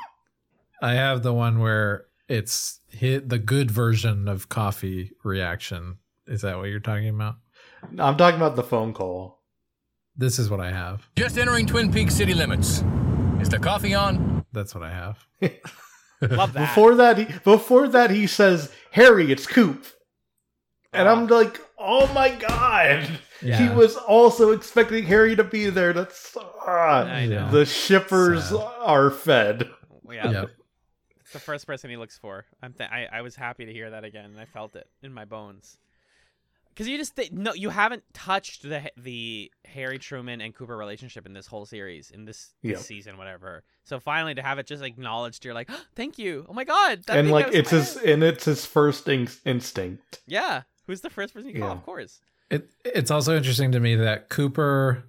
[0.82, 5.98] I have the one where it's hit the good version of coffee reaction.
[6.28, 7.36] Is that what you're talking about?
[7.98, 9.40] I'm talking about the phone call.
[10.16, 11.08] This is what I have.
[11.16, 12.84] Just entering Twin Peaks city limits.
[13.40, 14.46] Is the coffee on?
[14.52, 15.26] That's what I have.
[16.22, 16.70] Love that.
[16.70, 19.86] Before that, he before that he says, "Harry, it's Coop,"
[20.94, 23.08] and I'm like, "Oh my god!"
[23.40, 25.94] He was also expecting Harry to be there.
[25.94, 27.50] That's ah, I know.
[27.50, 28.56] the shippers Sad.
[28.80, 29.70] are fed.
[30.12, 30.30] Yeah.
[30.32, 30.50] Yep.
[31.22, 32.46] It's the first person he looks for.
[32.62, 35.14] I'm th- I, I was happy to hear that again, and I felt it in
[35.14, 35.78] my bones.
[36.70, 41.26] Because you just th- no, you haven't touched the the Harry Truman and Cooper relationship
[41.26, 42.80] in this whole series, in this, this Yep.
[42.80, 43.64] season, whatever.
[43.84, 46.46] So finally, to have it just acknowledged, you're like, thank you.
[46.48, 50.20] Oh my god, that and like it's his and it's his first in- instinct.
[50.28, 50.62] yeah.
[50.92, 51.70] Who's the first person you call?
[51.70, 51.74] Yeah.
[51.74, 52.20] Of course.
[52.50, 55.06] It it's also interesting to me that Cooper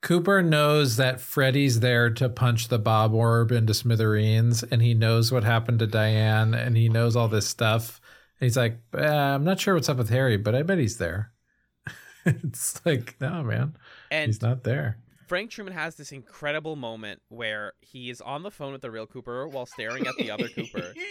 [0.00, 5.30] Cooper knows that Freddy's there to punch the Bob Orb into smithereens, and he knows
[5.30, 8.00] what happened to Diane, and he knows all this stuff.
[8.40, 10.96] And he's like, uh, I'm not sure what's up with Harry, but I bet he's
[10.96, 11.32] there.
[12.24, 13.76] it's like, no, man,
[14.10, 14.96] And he's not there.
[15.26, 19.06] Frank Truman has this incredible moment where he is on the phone with the real
[19.06, 20.94] Cooper while staring at the other Cooper.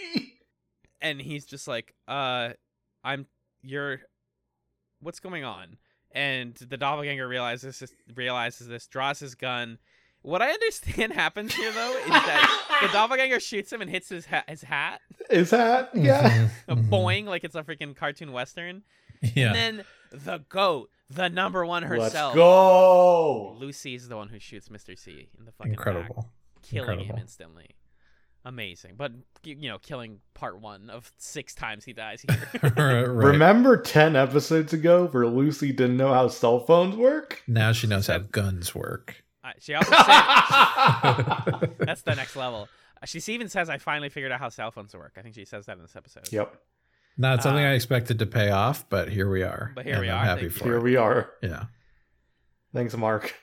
[0.98, 2.54] And he's just like, uh,
[3.04, 3.26] I'm,
[3.66, 4.00] you're,
[5.00, 5.76] what's going on?
[6.12, 9.78] And the doppelganger realizes this, realizes this, draws his gun.
[10.22, 14.26] What I understand happens here, though, is that the doppelganger shoots him and hits his,
[14.26, 15.00] ha- his hat,
[15.30, 15.90] Is that?
[15.94, 16.26] Yeah.
[16.26, 16.30] a
[16.74, 16.80] mm-hmm.
[16.80, 16.94] Mm-hmm.
[16.94, 18.82] boing, like it's a freaking cartoon western.
[19.22, 19.48] Yeah.
[19.48, 22.02] And then the goat, the number one herself.
[22.02, 23.56] Let's herself, go.
[23.58, 24.98] Lucy is the one who shoots Mr.
[24.98, 25.78] C in the fucking back.
[25.78, 26.30] Incredible.
[26.62, 27.76] killing him instantly.
[28.48, 29.10] Amazing, but
[29.42, 32.24] you know, killing part one of six times he dies
[32.62, 32.72] here.
[32.76, 33.00] right.
[33.02, 37.42] Remember 10 episodes ago where Lucy didn't know how cell phones work?
[37.48, 39.24] Now she knows how guns work.
[39.42, 39.98] Uh, she also said
[41.80, 42.68] that's the next level.
[43.02, 45.44] Uh, She even says, "I finally figured out how cell phones work." I think she
[45.44, 46.32] says that in this episode.
[46.32, 46.54] Yep.
[47.18, 49.72] Not something Uh, I expected to pay off, but here we are.
[49.74, 50.24] But here and we I'm are.
[50.24, 50.58] happy Thank you.
[50.58, 50.82] for Here it.
[50.82, 51.30] we are.
[51.42, 51.64] Yeah.
[52.72, 53.34] Thanks, Mark.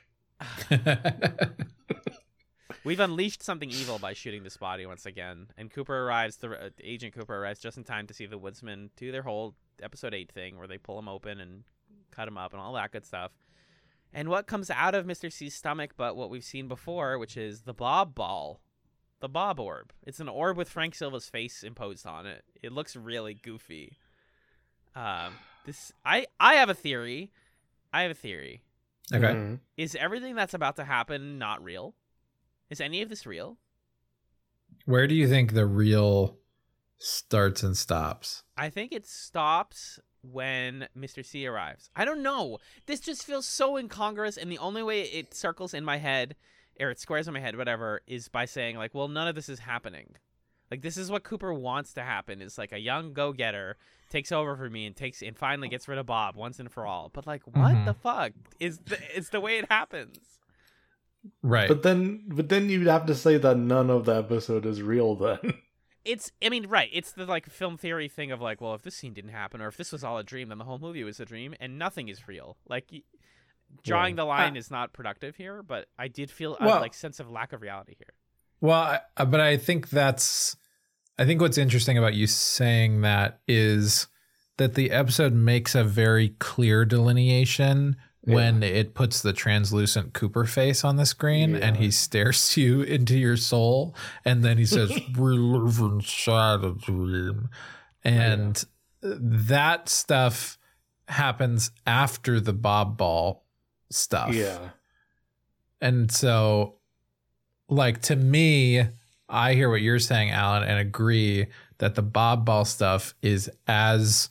[2.85, 6.37] We've unleashed something evil by shooting this body once again, and Cooper arrives.
[6.37, 9.55] The uh, Agent Cooper arrives just in time to see the woodsman do their whole
[9.81, 11.63] episode eight thing, where they pull him open and
[12.11, 13.31] cut him up and all that good stuff.
[14.11, 17.61] And what comes out of Mister C's stomach, but what we've seen before, which is
[17.61, 18.59] the Bob Ball,
[19.21, 19.93] the Bob Orb.
[20.05, 22.43] It's an orb with Frank Silva's face imposed on it.
[22.61, 23.97] It looks really goofy.
[24.95, 25.33] Um,
[25.65, 27.31] this I I have a theory.
[27.93, 28.61] I have a theory.
[29.13, 29.33] okay.
[29.33, 29.59] Mhm.
[29.77, 31.95] Is everything that's about to happen not real?
[32.73, 33.59] Is any of this real?
[34.85, 36.39] Where do you think the real
[36.97, 38.41] starts and stops?
[38.57, 41.23] I think it stops when Mr.
[41.23, 41.91] C arrives.
[41.95, 42.57] I don't know.
[42.87, 46.35] This just feels so incongruous, and the only way it circles in my head,
[46.79, 49.49] or it squares in my head, whatever, is by saying like, "Well, none of this
[49.49, 50.15] is happening."
[50.71, 52.41] Like this is what Cooper wants to happen.
[52.41, 53.77] Is like a young go-getter
[54.09, 56.87] takes over for me and takes and finally gets rid of Bob once and for
[56.87, 57.11] all.
[57.13, 57.85] But like, what Mhm.
[57.85, 60.39] the fuck is the is the way it happens?
[61.41, 61.67] Right.
[61.67, 65.15] But then, but then you'd have to say that none of the episode is real.
[65.15, 65.39] Then
[66.05, 68.93] it's i mean right it's the like film theory thing of like well if this
[68.93, 71.17] scene didn't happen or if this was all a dream then the whole movie was
[71.21, 72.89] a dream and nothing is real like
[73.85, 74.23] drawing Yeah.
[74.23, 77.53] the line is not productive here but i did feel a like sense of lack
[77.53, 78.13] of reality here
[78.59, 80.57] Well, I, uh, but I think that's
[81.17, 84.07] I think what's interesting about you saying that is
[84.57, 87.95] that the episode makes a very clear delineation
[88.25, 93.17] when it puts the translucent Cooper face on the screen and he stares you into
[93.17, 97.49] your soul and then he says we live inside a dream.
[98.03, 98.63] And
[99.01, 100.57] that stuff
[101.07, 103.45] happens after the bob ball
[103.89, 104.33] stuff.
[104.33, 104.69] Yeah,
[105.83, 106.75] and so,
[107.67, 108.83] like to me,
[109.27, 111.47] I hear what you're saying, Alan, and agree
[111.79, 114.29] that the Bob Ball stuff is as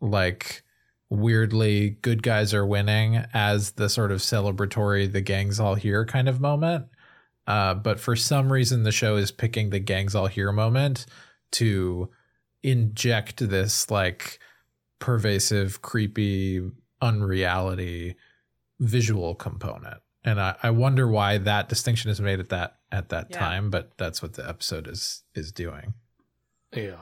[0.00, 0.61] like
[1.12, 6.28] weirdly good guys are winning as the sort of celebratory the gangs all here kind
[6.28, 6.86] of moment.
[7.46, 11.06] Uh, but for some reason, the show is picking the gangs all here moment
[11.52, 12.08] to
[12.62, 14.38] inject this like
[15.00, 16.62] pervasive, creepy
[17.00, 18.14] unreality
[18.80, 20.00] visual component.
[20.24, 23.38] And I, I wonder why that distinction is made at that at that Yeah.
[23.38, 25.94] time, but that's what the episode is is doing.
[26.74, 26.96] yeah.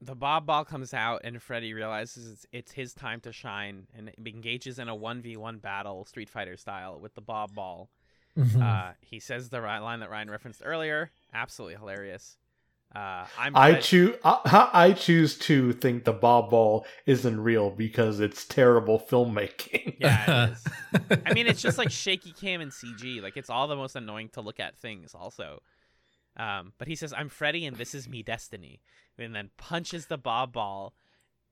[0.00, 4.10] The bob ball comes out and freddy realizes it's, it's his time to shine and
[4.26, 7.90] engages in a 1v1 battle street fighter style with the bob ball
[8.38, 8.62] Mm-hmm.
[8.62, 12.38] uh, he says the right line that ryan referenced earlier absolutely hilarious
[12.94, 14.16] uh, I'm I choose.
[14.24, 19.96] I, I choose to think the Bob Ball isn't real because it's terrible filmmaking.
[19.98, 20.72] Yeah, it is.
[21.24, 23.20] I mean, it's just like shaky cam and CG.
[23.22, 25.14] Like it's all the most annoying to look at things.
[25.14, 25.62] Also,
[26.40, 28.80] um, but he says, "I'm Freddy, and this is me destiny,"
[29.18, 30.94] and then punches the bob ball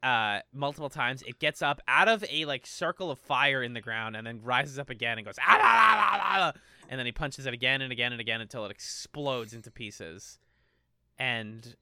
[0.02, 1.22] uh multiple times.
[1.22, 4.40] It gets up out of a like circle of fire in the ground and then
[4.42, 6.52] rises up again and goes ah, la, la, la, la, la,"
[6.88, 10.38] and then he punches it again and again and again until it explodes into pieces.
[11.18, 11.74] And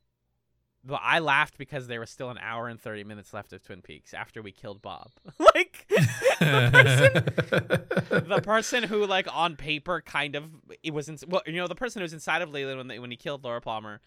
[0.87, 3.83] but I laughed because there was still an hour and 30 minutes left of Twin
[3.83, 5.11] Peaks after we killed Bob.
[5.39, 5.87] like
[6.41, 10.45] the person the person who like on paper kind of
[10.83, 12.99] it was in, well you know the person who was inside of Leland when they,
[12.99, 14.01] when he killed Laura Palmer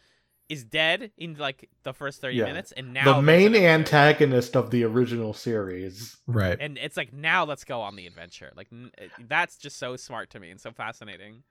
[0.48, 2.46] is dead in like the first 30 Yeah.
[2.46, 6.18] minutes and now the main antagonist of the original series.
[6.26, 6.58] right.
[6.60, 8.92] and it's like now let's go on the adventure like n-
[9.28, 11.44] that's just so smart to me and so fascinating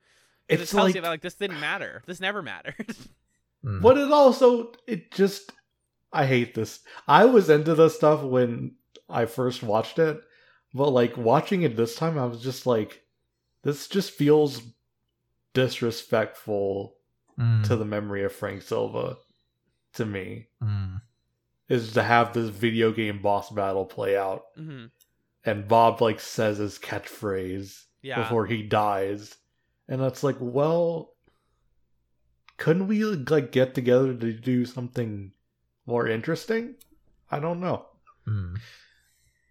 [0.49, 2.95] It's it tells like, you that like this didn't matter this never mattered
[3.65, 3.81] Mm.
[3.81, 5.51] but it also it just
[6.13, 6.79] I hate this.
[7.07, 8.75] I was into this stuff when
[9.09, 10.19] I first watched it,
[10.73, 13.03] but like watching it this time, I was just like,
[13.63, 14.61] this just feels
[15.53, 16.95] disrespectful
[17.39, 19.15] Mm, to the memory of Frank Silva
[19.93, 20.47] to me.
[20.61, 20.99] mm.
[21.69, 24.87] Is to have this video game boss battle play out hmm
[25.45, 28.21] and Bob like says his catchphrase Yeah.
[28.23, 29.37] before he dies.
[29.87, 31.13] And that's like, well,
[32.59, 35.31] couldn't we like get together to do something
[35.87, 36.75] more interesting?
[37.31, 37.85] I don't know.
[38.27, 38.57] Mm.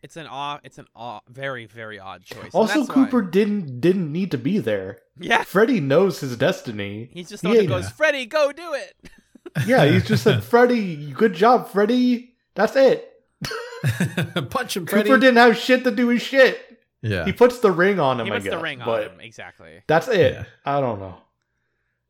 [0.02, 0.60] It's an odd.
[0.62, 2.54] It's an odd, very very odd choice.
[2.54, 4.98] Also, that's why- Cooper didn't didn't need to be there.
[5.18, 5.42] Yeah.
[5.42, 7.10] Freddy knows his destiny.
[7.12, 8.94] He's just He one goes, Freddy, go do it.
[9.66, 12.34] Yeah, he's just said, Freddy, good job, Freddy.
[12.54, 13.12] That's it.
[14.50, 15.08] Punch him, Freddy.
[15.08, 16.60] Cooper didn't have shit to do his shit.
[17.02, 17.24] yeah.
[17.24, 18.26] He puts the ring on him.
[18.26, 19.20] he I puts the ring on but him.
[19.20, 19.82] Exactly.
[19.88, 20.34] That's it.
[20.34, 20.44] Yeah.
[20.64, 21.16] I don't know.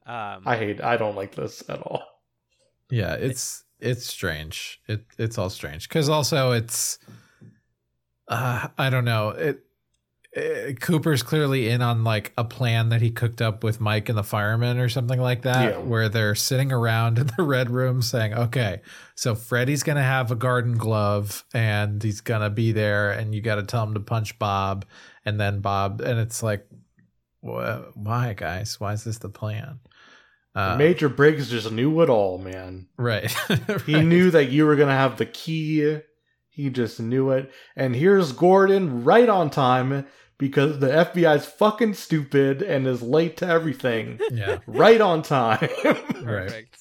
[0.09, 0.81] Um, I hate.
[0.83, 2.03] I don't like this at all.
[2.91, 4.81] Yeah, it's it's strange.
[4.89, 6.99] It it's all strange because also it's
[8.29, 9.31] uh I don't know.
[9.31, 9.61] It,
[10.33, 14.17] it Cooper's clearly in on like a plan that he cooked up with Mike and
[14.17, 15.79] the firemen or something like that, Yeah.
[15.79, 18.81] where they're sitting around in the red room saying, "Okay,
[19.15, 23.57] so Freddy's gonna have a garden glove and he's gonna be there, and you got
[23.57, 24.85] to tell him to punch Bob,
[25.25, 26.67] and then Bob, and it's like,
[27.41, 28.79] why, guys?
[28.81, 29.81] Why is this the plan?"
[30.55, 32.89] Uh, Major Briggs just knew it all, man.
[32.97, 33.31] right.
[33.87, 35.99] He knew that you were gonna have the key.
[36.49, 37.53] He just knew it.
[37.77, 40.07] And here's Gordon right on time
[40.39, 44.19] because the FBI's fucking stupid and is late to everything.
[44.33, 44.59] Yeah.
[44.67, 45.69] right on time.
[45.85, 46.49] Right.
[46.49, 46.79] Perfect.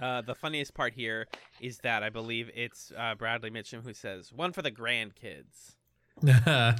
[0.00, 1.26] Uh, the funniest part here
[1.60, 5.74] is that I believe it's uh, Bradley Mitchum who says, "One for the grandkids."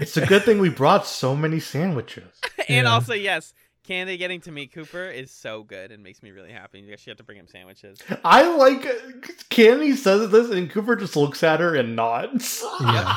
[0.00, 2.40] it's a good thing we brought so many sandwiches.
[2.68, 2.92] and Yeah.
[2.92, 3.52] also, yes,
[3.86, 6.80] Candy getting to meet Cooper is so good and makes me really happy.
[6.80, 8.00] You actually have to bring him sandwiches.
[8.24, 12.64] I like Candy says this and Cooper just looks at her and nods.
[12.80, 13.04] Yeah.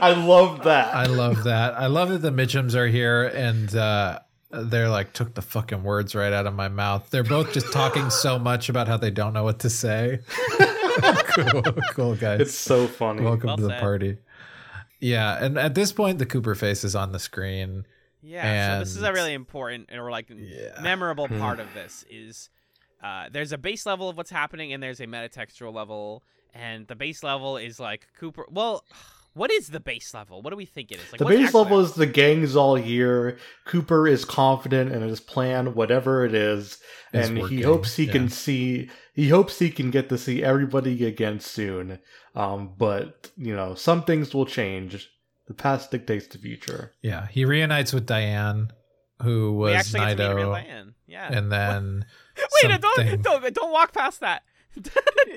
[0.00, 0.94] I love that.
[0.94, 1.74] I love that.
[1.74, 4.20] I love that the Mitchums are here and uh
[4.50, 7.10] they're like took the fucking words right out of my mouth.
[7.10, 10.20] They're both just talking so much about how they don't know what to say.
[11.34, 12.40] cool, cool guys.
[12.40, 13.22] it's so funny.
[13.22, 14.16] Welcome Well to the party.
[15.00, 17.84] Yeah, and at this point the Cooper face is on the screen.
[18.22, 20.80] Yeah, so this is a really important or like Yeah.
[20.80, 22.50] memorable part of this is
[23.02, 26.22] uh, there's a base level of what's happening and there's a metatextual level
[26.54, 28.46] and the base level is like Cooper.
[28.50, 28.84] Well,
[29.34, 30.42] what is the base level?
[30.42, 31.12] What do we think it is?
[31.12, 33.38] Like the base level is the gang's all here.
[33.64, 36.78] Cooper is confident in his plan, whatever it is,
[37.12, 38.12] It's and he hopes he yeah.
[38.12, 38.90] can see.
[39.14, 41.98] He hopes he can get to see everybody again soon.
[42.34, 45.10] Um, but you know, some things will change.
[45.46, 46.92] The past dictates the future.
[47.02, 48.70] Yeah, he reunites with Diane,
[49.22, 50.94] who we was actually get to meet Naido, Diane.
[51.06, 51.28] Yeah.
[51.32, 52.04] and then
[52.62, 54.42] Wait, something- don't don't don't walk past that.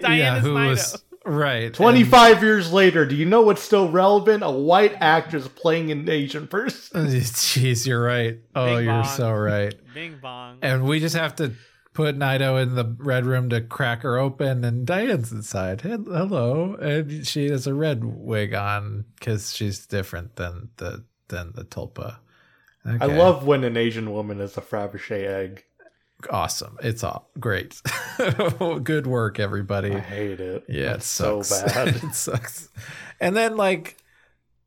[0.01, 0.69] Diane yeah, is who Naido.
[0.69, 4.43] was right Twenty-five years later, do you know what's still relevant?
[4.43, 7.07] A white actress playing an Asian person.
[7.07, 8.39] Jeez, you're right.
[8.55, 9.17] Oh, Bing you're bong.
[9.17, 9.73] so right.
[9.93, 10.59] Bing bong.
[10.61, 11.53] And we just have to
[11.95, 15.81] put Naido in the red room to crack her open, and Diane's inside.
[15.81, 21.63] Hello, and she has a red wig on because she's different than the than the
[21.63, 22.17] tulpa.
[22.85, 25.63] I love when an Asian woman is a Fabergé egg.
[26.29, 26.77] awesome.
[26.83, 27.81] It's all great.
[28.83, 29.95] Good work, everybody.
[29.95, 30.65] I hate it.
[30.69, 31.95] Yeah, it It's so bad.
[31.95, 32.69] it sucks.
[33.19, 33.97] And then like,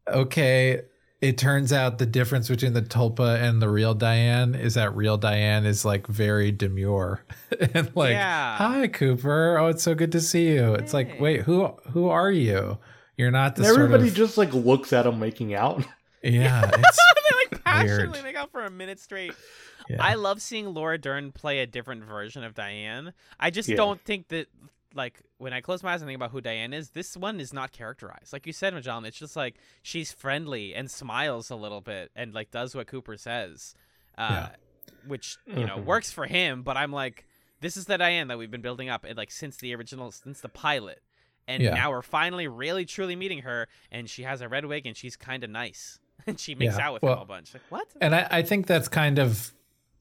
[0.08, 0.80] okay,
[1.20, 5.16] it turns out the difference between the tulpa and the real Diane is that real
[5.16, 7.24] Diane is like very demure
[7.74, 8.56] and like, Yeah.
[8.56, 10.74] hi Cooper, oh it's so good to see you.
[10.74, 12.78] It's like, wait, who who are you?
[13.16, 15.84] You're not the everybody sort of, just like looks at him making out.
[16.22, 18.24] yeah, it's they like passionately weird.
[18.24, 19.32] make out for a minute straight.
[19.88, 19.96] yeah.
[20.00, 23.12] I love seeing Laura Dern play a different version of Diane.
[23.40, 23.76] I just Yeah.
[23.76, 24.46] don't think that
[24.94, 27.52] like when I close my eyes and think about who Diane is, this one is
[27.52, 28.32] not characterized.
[28.32, 32.32] Like you said, Magellan, it's just like she's friendly and smiles a little bit and
[32.34, 33.74] like does what Cooper says.
[34.16, 34.48] Uh
[35.06, 35.84] which, you know, Mhm.
[35.84, 37.26] works for him, but I'm like,
[37.60, 40.40] this is the Diane that we've been building up and like since the original since
[40.40, 41.02] the pilot.
[41.46, 41.74] And Yeah.
[41.74, 45.16] now we're finally really truly meeting her and she has a red wig and she's
[45.16, 45.98] kinda nice.
[46.26, 47.54] And she makes Yeah, out with well- him a bunch.
[47.54, 47.86] Like, what?
[48.00, 49.52] And I, I think that's kind of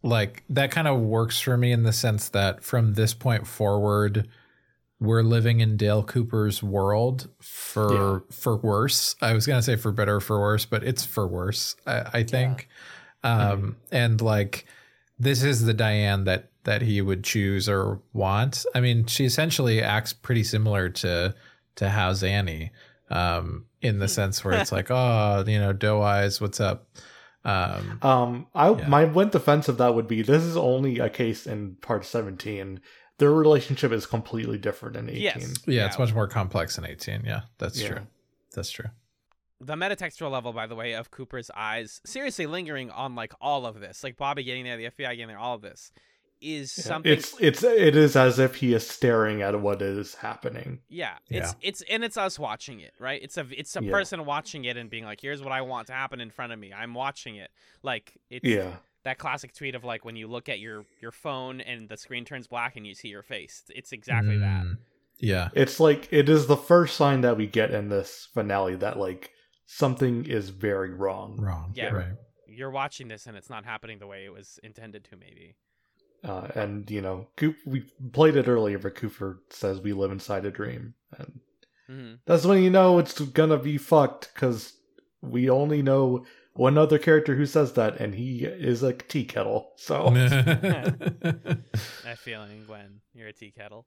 [0.03, 4.27] like that kind of works for me in the sense that from this point forward,
[4.99, 9.15] we're living in Dale Cooper's world for for worse.
[9.21, 11.75] I was gonna say for better or for worse, but it's for worse.
[11.85, 12.67] I, I think,
[13.23, 14.65] um, and like
[15.19, 18.65] this is the Diane that that he would choose or want.
[18.75, 21.35] I mean, she essentially acts pretty similar to
[21.75, 22.71] to how Zanny,
[23.09, 26.87] um, in the sense where it's like, oh, you know, doe eyes, what's up?
[27.45, 28.87] Um, Um, I Yeah.
[28.87, 32.81] my one defense of that would be this is only a case in part seventeen.
[33.19, 35.21] Their relationship is completely different in eighteen.
[35.21, 35.57] Yes.
[35.65, 37.23] yeah, it's much more complex in 18.
[37.25, 37.87] Yeah, that's Yeah.
[37.89, 38.07] true.
[38.53, 38.89] That's true.
[39.59, 43.79] the metatextual level, by the way, of Cooper's eyes, seriously lingering on like all of
[43.79, 45.91] this, like Bobby getting there, the FBI getting there, all of this,
[46.39, 47.11] is something.
[47.11, 50.81] It's it's it is as if he is staring at what is happening.
[50.89, 53.19] Yeah, it's it's and it's us watching it, right?
[53.23, 53.89] It's a it's a Yeah.
[53.89, 56.59] person watching it and being like, "Here's what I want to happen in front of
[56.59, 56.71] me.
[56.71, 57.49] I'm watching it."
[57.81, 58.75] Like it's Yeah.
[59.07, 62.25] That classic tweet of like when you look at your your phone and the screen
[62.25, 63.63] turns black and you see your face.
[63.69, 64.63] It's exactly that.
[64.65, 64.77] Mm,
[65.19, 65.49] Yeah.
[65.55, 69.31] It's like it is the first sign that we get in this finale that like
[69.65, 71.37] something is very wrong.
[71.39, 71.71] Wrong.
[71.73, 71.93] Yeah.
[71.93, 72.13] Right.
[72.47, 75.15] You're watching this and it's not happening the way it was intended to.
[75.15, 75.55] Maybe.
[76.23, 80.45] Uh, and you know, Coop, we played it earlier, but Cooper says we live inside
[80.45, 81.39] a dream, and
[81.87, 84.73] hmm that's when you know it's gonna be fucked because
[85.21, 86.25] we only know
[86.57, 89.71] one other character who says that, and he is a tea kettle.
[89.77, 91.59] So that
[92.17, 93.01] feeling, Gwen.
[93.13, 93.85] You're a tea kettle.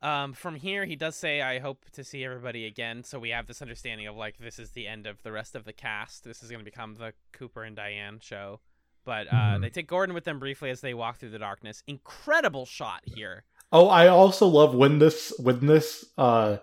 [0.00, 3.46] Um, from here, he does say, "I hope to see everybody again." So we have
[3.46, 6.24] this understanding of like this is the end of the rest of the cast.
[6.24, 8.60] This is going to become the Cooper and Diane show.
[9.04, 9.60] But uh, Mhm.
[9.62, 11.82] they take Gordon with them briefly as they walk through the darkness.
[11.86, 13.44] Incredible shot here.
[13.72, 16.58] Oh, I also love when this when this uh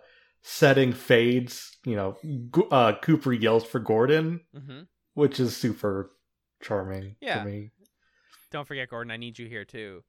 [0.48, 1.76] setting fades.
[1.86, 2.18] You know,
[2.72, 4.82] uh, Cooper yells for Gordon, hmm
[5.16, 6.12] which is super
[6.62, 7.40] charming Yeah.
[7.40, 7.72] to me.
[8.52, 9.12] Don't forget, Gordon.
[9.12, 10.04] I need you here too.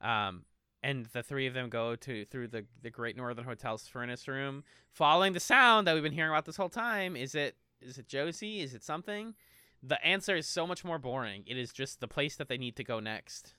[0.00, 0.44] Um,
[0.82, 4.62] and the three of them go to through the the Great Northern Hotel's furnace room,
[4.90, 7.16] following the sound that we've been hearing about this whole time.
[7.16, 8.60] Is it is it Josie?
[8.60, 9.34] Is it something?
[9.82, 11.42] The answer is so much more boring.
[11.46, 13.54] It is just the place that they need to go next.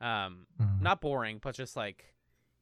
[0.00, 0.80] Um, Mm.
[0.80, 2.04] not boring, but just like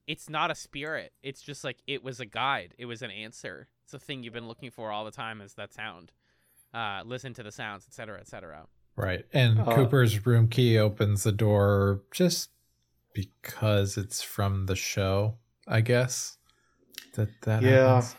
[0.07, 1.13] it's not a spirit.
[1.23, 2.75] It's just like it was a guide.
[2.79, 3.69] It was an answer.
[3.85, 5.41] It's a thing you've been looking for all the time.
[5.41, 6.13] Is that sound?
[6.75, 8.67] Uh, listen to the sounds, etc., etc.
[8.97, 9.25] Right.
[9.33, 12.51] And Uh, Cooper's room key opens the door just
[13.13, 16.37] because it's from the show, I guess.
[17.15, 17.95] That that Yeah.
[17.95, 18.17] happens.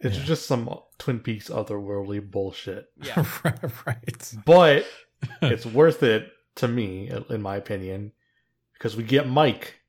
[0.00, 0.24] It's Yeah.
[0.24, 0.68] just some
[0.98, 2.90] Twin Peaks otherworldly bullshit.
[3.02, 3.24] Yeah.
[3.86, 4.34] right.
[4.44, 4.86] But
[5.42, 8.12] it's worth it to me, in my opinion,
[8.74, 9.80] because we get Mike.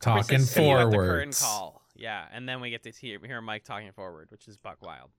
[0.00, 1.82] Chris Talking says, "See you at the curtain call.
[1.96, 5.10] Yeah, and then we get to hear, hear Mike talking forward, which is buck wild.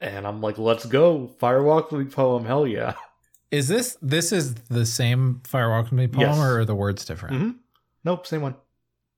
[0.00, 1.30] And I'm like, let's go.
[1.40, 2.94] Firewalk with me poem, hell yeah.
[3.50, 6.38] Is this this is the same Firewalk with Me poem Yes.
[6.38, 7.36] or are the words different?
[7.36, 7.50] hmm
[8.04, 8.54] Nope, same one.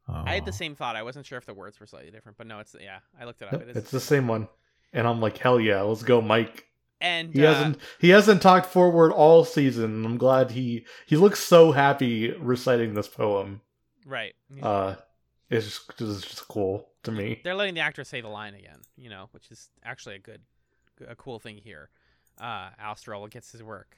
[0.09, 0.22] Oh.
[0.26, 0.96] I had the same thought.
[0.96, 2.98] I wasn't sure if the words were slightly different, but no, it's yeah.
[3.20, 3.53] I looked it up.
[3.53, 4.48] Nope, It is it's the same one.
[4.92, 6.66] And I'm like, hell yeah, let's go, Mike.
[7.01, 10.05] And He uh, hasn't he hasn't talked forward all season.
[10.05, 13.61] I'm glad he he looks so happy reciting this poem.
[14.07, 14.34] Right.
[14.62, 14.94] Uh
[15.51, 17.40] it's just it's just cool to me.
[17.42, 20.40] They're letting the actor say the line again, you know, which is actually a good,
[21.09, 21.90] a cool thing here.
[22.40, 23.96] Uh, Al gets his work,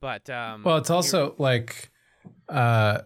[0.00, 1.90] but um, Well, it's also like
[2.48, 3.00] uh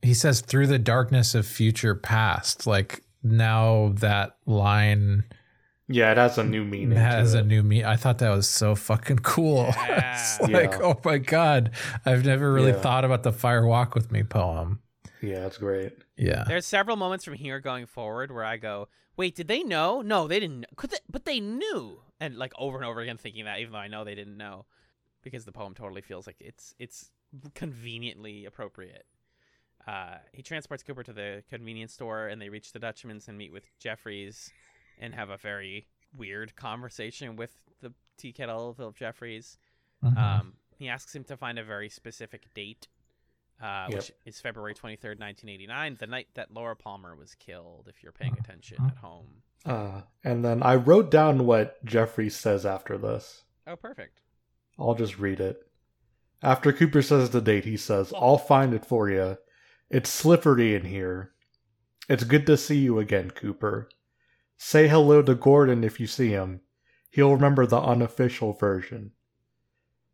[0.00, 2.66] he says through the darkness of future past.
[2.66, 5.24] Like now that line
[5.88, 6.92] Yeah, it has a new meaning.
[6.92, 7.46] It has a it.
[7.46, 7.84] new meaning.
[7.86, 9.66] I thought that was so fucking cool.
[9.88, 10.46] it's Yeah.
[10.56, 10.78] like, Yeah.
[10.82, 11.72] oh my god,
[12.06, 12.80] I've never really Yeah.
[12.80, 14.80] thought about the Fire Walk with Me poem.
[15.22, 15.92] Yeah, that's great.
[16.16, 20.00] Yeah, There's several moments from here going forward where I go, "Wait, did they know?
[20.02, 20.66] No, they didn't.
[20.76, 20.98] Could they?
[21.10, 24.04] But they knew." And like over and over again, thinking that, even though I know
[24.04, 24.66] they didn't know,
[25.22, 27.10] because the poem totally feels like it's it's
[27.54, 29.06] conveniently appropriate.
[29.86, 33.52] Uh, he transports Cooper to the convenience store, and they reach the Dutchman's and meet
[33.52, 34.52] with Jeffries,
[34.98, 39.56] and have a very weird conversation with the tea kettle, Phillip Jeffries.
[40.04, 40.16] Mhm.
[40.16, 42.88] Um, he asks him to find a very specific date,
[43.62, 43.96] uh, Yep.
[43.98, 48.36] which is February 23rd, 1989, the night that Laura Palmer was killed, if you're paying
[48.38, 48.88] attention Uh-huh.
[48.90, 49.26] at home.
[49.64, 53.42] Uh and then I wrote down what Jeffrey says after this.
[53.66, 54.20] Oh, perfect.
[54.78, 55.60] I'll just read it.
[56.42, 59.36] After Cooper says the date, he says, I'll find it for you.
[59.90, 61.32] It's slippery in here.
[62.08, 63.88] It's good to see you again, Cooper.
[64.56, 66.60] Say hello to Gordon if you see him.
[67.10, 69.12] He'll remember the unofficial version.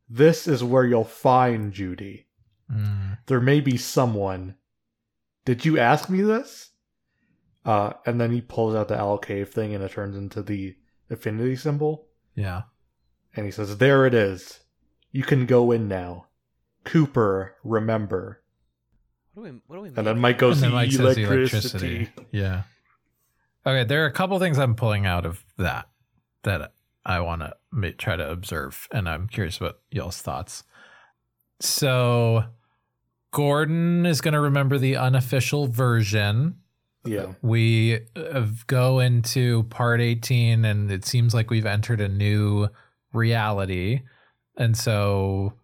[0.09, 2.27] This is where you'll find Judy.
[2.71, 3.19] Mm.
[3.27, 4.57] There may be someone.
[5.45, 6.71] Did you ask me this?
[7.65, 10.77] Uh, and then he pulls out the owl cave thing and it turns into the
[11.11, 12.07] infinity symbol.
[12.35, 12.63] yeah.
[13.37, 14.61] And he says, There it is.
[15.11, 16.27] You can go in now.
[16.85, 18.43] Cooper, remember.
[19.33, 19.61] What do we?
[19.67, 19.89] What do we?
[19.89, 21.97] And then Mike goes, and then Mike says electricity.
[21.97, 22.09] electricity.
[22.31, 22.63] Yeah.
[23.67, 25.89] Okay, there are a couple things I'm pulling out of that
[26.43, 30.63] that I want to try to observe, and I'm curious about y'all's thoughts.
[31.61, 32.45] So,
[33.33, 36.57] Gordon is going to remember the unofficial version.
[37.05, 37.35] Yeah.
[37.43, 42.69] We uh, go into part 18, and it seems like we've entered a new
[43.13, 44.03] reality.
[44.57, 45.55] And so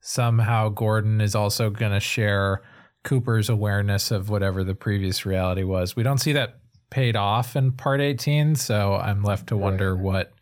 [0.00, 2.62] somehow Gordon is also going to share
[3.04, 5.96] Cooper's awareness of whatever the previous reality was.
[5.96, 6.58] We don't see that
[6.90, 8.54] paid off in part 18.
[8.54, 10.32] So I'm left to wonder what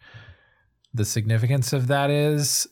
[0.92, 2.66] the significance of that is.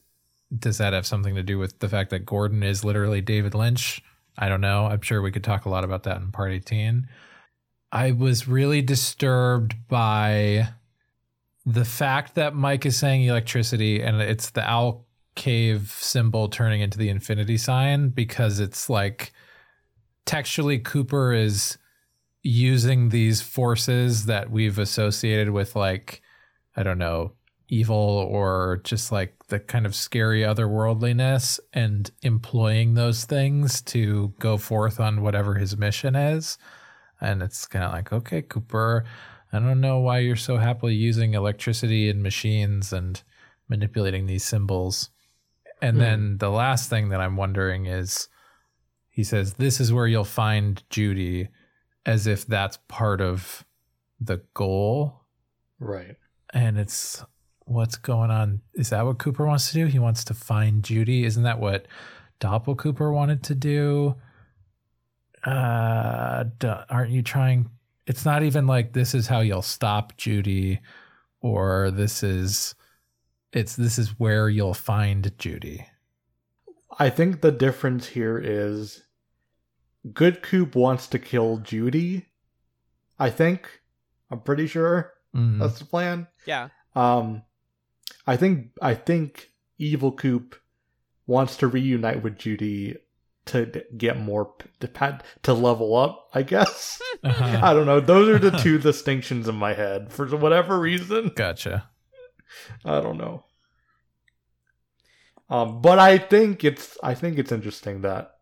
[0.56, 4.02] Does that have something to do with the fact that Gordon is literally David Lynch?
[4.36, 4.86] I don't know.
[4.86, 7.08] I'm sure we could talk a lot about that in part 18.
[7.92, 10.68] I was really disturbed by
[11.66, 16.98] the fact that Mike is saying electricity and it's the owl cave symbol turning into
[16.98, 19.32] the infinity sign because it's like
[20.26, 21.78] textually Cooper is
[22.42, 26.22] using these forces that we've associated with like
[26.76, 27.32] I don't know
[27.68, 34.56] evil or just like the kind of scary otherworldliness and employing those things to go
[34.56, 36.56] forth on whatever his mission is
[37.20, 39.04] and it's kind of like okay Cooper
[39.52, 43.22] I don't know why you're so happily using electricity and machines and
[43.68, 45.10] manipulating these symbols
[45.82, 46.00] and Hmm.
[46.00, 48.28] then the last thing that I'm wondering is
[49.08, 51.48] he says, This is where you'll find Judy,
[52.06, 53.64] as if that's part of
[54.20, 55.22] the goal.
[55.78, 56.16] Right.
[56.52, 57.24] And it's
[57.70, 58.60] what's going on.
[58.74, 59.86] Is that what Cooper wants to do?
[59.86, 61.24] He wants to find Judy.
[61.24, 61.86] Isn't that what
[62.40, 64.16] Doppel Cooper wanted to do?
[65.44, 66.44] Uh,
[66.90, 67.70] aren't you trying?
[68.06, 70.80] It's not even like this is how you'll stop Judy,
[71.40, 72.74] or this is,
[73.52, 75.86] it's this is where you'll find Judy.
[76.98, 79.04] I think the difference here is
[80.12, 82.26] Good Coop wants to kill Judy.
[83.18, 83.80] I think.
[84.30, 85.60] I'm pretty sure Mhm.
[85.60, 86.26] that's the plan.
[86.46, 86.68] Yeah.
[86.96, 87.42] Um
[88.26, 90.56] I think I think Evil Coop
[91.26, 92.96] wants to reunite with Judy
[93.46, 97.00] to get more to to level up, I guess.
[97.22, 97.60] Uh-huh.
[97.62, 98.00] I don't know.
[98.00, 101.30] Those are the two distinctions in my head for whatever reason.
[101.36, 101.90] Gotcha.
[102.82, 103.44] I don't know.
[105.50, 108.36] Um, but I think it's I think it's interesting that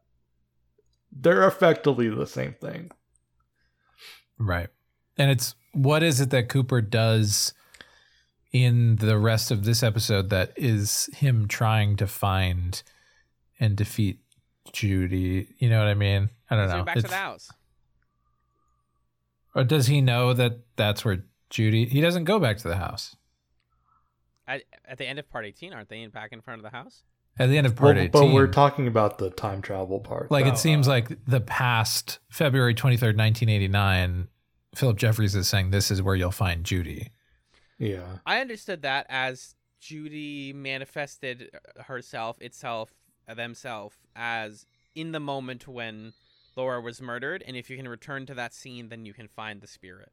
[1.10, 2.92] they're effectively the same thing.
[4.38, 4.68] Right.
[5.16, 7.52] And it's what is it that Cooper does
[8.52, 12.82] in the rest of this episode that is him trying to find
[13.60, 14.20] and defeat
[14.72, 15.54] Judy?
[15.58, 16.30] You know what I mean?
[16.50, 16.74] I don't know.
[16.74, 17.50] going back to the house.
[19.54, 21.86] Or does he know that that's where Judy?
[21.86, 23.16] He doesn't go back to the house.
[24.46, 26.76] At, at the end of part 18, aren't they in, back in front of the
[26.76, 27.02] house?
[27.38, 28.10] At the end of part Well, 18.
[28.10, 30.30] but we're talking about the time travel part.
[30.30, 34.28] like Oh, it seems like the past February 23rd, 1989,
[34.74, 37.10] Phillip Jeffries is saying this is where you'll find Judy.
[37.78, 38.18] Yeah.
[38.26, 41.50] I understood that as Judy manifested
[41.86, 42.92] herself, itself,
[43.32, 46.12] themself, as in the moment when
[46.56, 47.44] Laura was murdered.
[47.46, 50.10] And if you can return to that scene, then you can find the spirit.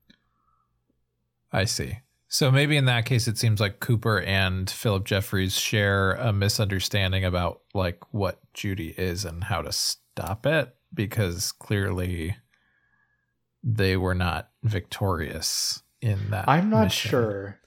[1.52, 2.00] I see.
[2.28, 7.24] So maybe in that case, it seems like Cooper and Phillip Jeffries share a misunderstanding
[7.24, 12.36] about like what Judy is and how to stop it, because clearly
[13.64, 16.48] they were not victorious in that.
[16.48, 17.10] I'm not mission.
[17.10, 17.60] sure.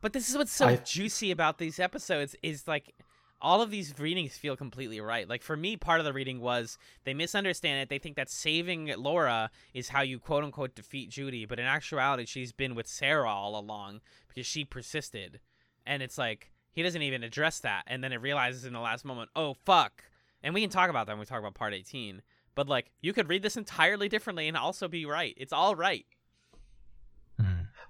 [0.00, 2.94] But this is what's so I- juicy about these episodes is like
[3.40, 5.28] all of these readings feel completely right.
[5.28, 7.88] Like for me, part of the reading was they misunderstand it.
[7.88, 12.24] They think that saving Laura is how you quote unquote defeat Judy, but in actuality,
[12.24, 15.40] she's been with Sarah all along because she persisted.
[15.84, 19.04] And it's like he doesn't even address that, and then it realizes in the last
[19.04, 20.04] moment, oh fuck.
[20.42, 22.22] And we can talk about that when we talk about part 18.
[22.54, 25.34] But like you could read this entirely differently and also be right.
[25.36, 26.06] It's all right.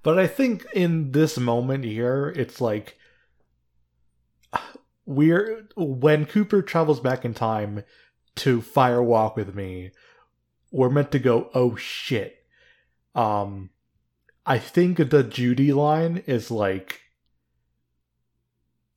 [0.07, 2.97] But I think in this moment here, it's like
[5.05, 7.83] we're when Cooper travels back in time
[8.37, 9.91] to firewalk with me,
[10.71, 12.37] we're meant to go, oh shit.
[13.17, 13.71] Um
[14.47, 17.01] I think the Judy line is like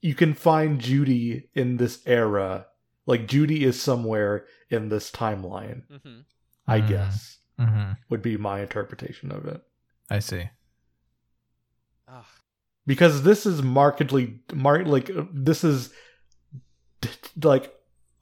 [0.03, 2.67] you can find Judy in this era.
[3.07, 6.19] Like Judy is somewhere in this timeline, hmm
[6.67, 6.87] I Mhm.
[6.87, 7.97] guess, Mhm.
[8.09, 9.63] would be my interpretation of it.
[10.07, 10.49] I see.
[12.85, 15.91] Because this is markedly mar- like this is
[17.43, 17.73] like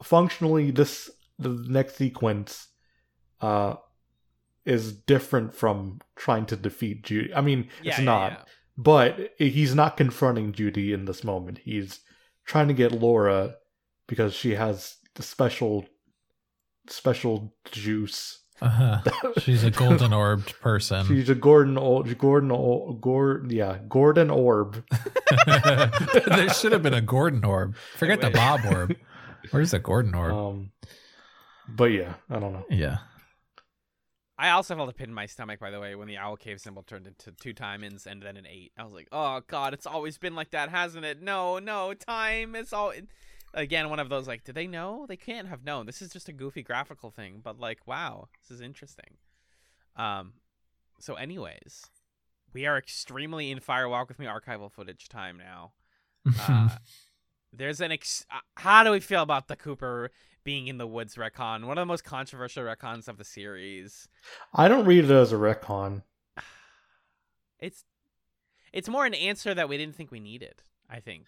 [0.03, 1.09] functionally this
[1.39, 2.67] the next sequence
[3.41, 3.75] uh
[4.65, 7.33] is different from trying to defeat Judy.
[7.33, 8.43] I mean, Yeah, it's yeah, not, yeah.
[8.77, 11.59] but he's not confronting Judy in this moment.
[11.59, 12.01] He's
[12.43, 13.55] trying to get Laura
[14.07, 15.85] because she has the special
[16.89, 18.39] special juice.
[18.61, 19.01] Uh-huh.
[19.37, 21.05] She's a golden orbed person.
[21.05, 24.83] She's a Gordon Orb, Gordon Orb, Gordon, yeah, Gordon Orb.
[25.45, 27.75] there should have been a Gordon orb.
[27.95, 28.31] Forget the.
[28.31, 28.95] Bob orb.
[29.51, 30.33] Where's the Gordon orb?
[30.33, 30.71] Um,
[31.67, 32.65] but yeah, I don't know.
[32.69, 32.97] yeah.
[34.39, 36.61] I also felt a pit in my stomach, by the way, when the owl cave
[36.61, 38.71] symbol turned into two timings and then an eight.
[38.77, 41.21] I was like, oh god, it's always been like that, hasn't it?
[41.23, 42.93] No, no, time is all.
[43.53, 45.05] Again, one of those like, did they know?
[45.07, 45.85] They can't have known.
[45.85, 49.17] This is just a goofy graphical thing, but like, wow, this is interesting.
[49.95, 50.33] Um,
[50.99, 51.85] so, anyways,
[52.53, 55.71] we are extremely in Firewalk with Me archival footage time now.
[56.47, 56.69] Uh,
[57.53, 60.11] there's an ex- uh, how do we feel about the Cooper
[60.43, 61.65] being in the woods retcon?
[61.65, 64.07] One of the most controversial retcons of the series.
[64.53, 66.03] I don't read it as a retcon.
[67.59, 67.85] It's
[68.71, 70.61] it's more an answer that we didn't think we needed.
[70.89, 71.25] I think.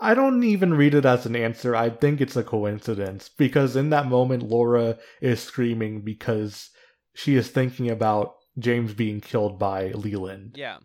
[0.00, 1.76] I don't even read it as an answer.
[1.76, 6.70] I think it's a coincidence because in that moment, Laura is screaming because
[7.14, 10.54] she is thinking about James being killed by Leland.
[10.56, 10.78] Yeah,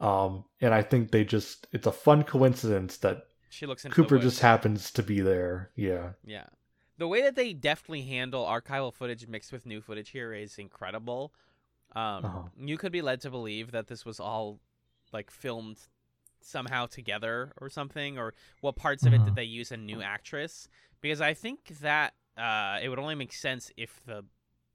[0.00, 4.40] Um, and I think they just, it's a fun coincidence that she looks Cooper just
[4.40, 5.70] happens to be there.
[5.76, 6.10] Yeah.
[6.24, 6.46] Yeah.
[6.98, 11.32] The way that they deftly handle archival footage mixed with new footage here is incredible.
[11.96, 12.42] Um, Uh-huh.
[12.56, 14.60] You could be led to believe that this was all
[15.12, 15.78] like filmed
[16.42, 19.26] somehow together or something, or what parts of it Uh-huh.
[19.26, 20.68] did they use a new actress?
[21.00, 24.24] Because I think that uh, it would only make sense if the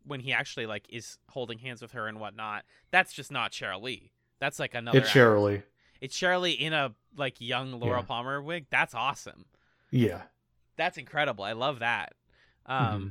[0.05, 2.63] when he actually like is holding hands with her and whatnot.
[2.91, 4.11] That's just not Cheryl Lee.
[4.39, 4.99] That's like another.
[4.99, 5.63] it's act- Shirley.
[6.01, 8.05] It's Cheryl Lee in a like young Laura Yeah.
[8.05, 8.67] Palmer wig.
[8.69, 9.45] That's awesome.
[9.91, 10.23] Yeah.
[10.77, 11.43] That's incredible.
[11.45, 12.13] I love that.
[12.65, 13.07] Um, Mm-hmm.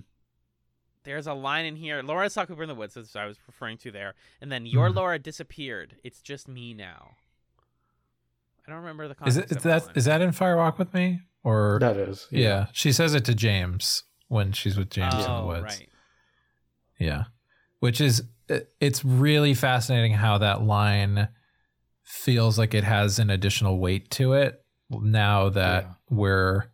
[1.04, 2.02] There's a line in here.
[2.02, 4.84] Laura saw Cooper in the woods, as I was referring to there, and then your
[4.86, 4.92] Mm-hmm.
[4.92, 4.96] Mhm.
[4.96, 5.96] Laura disappeared.
[6.02, 7.16] It's just me now.
[8.66, 9.38] I don't remember the Is context.
[9.38, 9.92] it is of that that line.
[9.96, 12.26] is that in Firewalk with Me or That is.
[12.30, 12.66] yeah.
[12.72, 15.62] She says it to James when she's with James in the Oh, woods.
[15.62, 15.88] right.
[16.98, 17.24] Yeah.
[17.80, 21.28] Which is it- it's really fascinating how that line
[22.02, 25.90] feels like it has an additional weight to it now that Yeah.
[26.10, 26.64] we're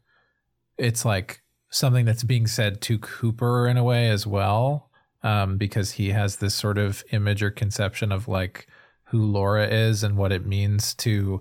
[0.77, 4.91] it's like something that's being said to Cooper in a way as well
[5.23, 8.67] um because he has this sort of image or conception of like
[9.05, 11.41] who Laura is and what it means to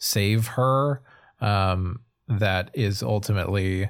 [0.00, 1.00] save her
[1.40, 3.88] um that is ultimately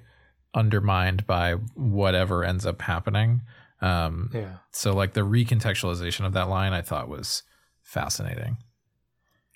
[0.55, 3.41] undermined by whatever ends up happening
[3.81, 4.57] um Yeah.
[4.73, 7.43] so like the recontextualization of that line I thought was
[7.83, 8.59] fascinating.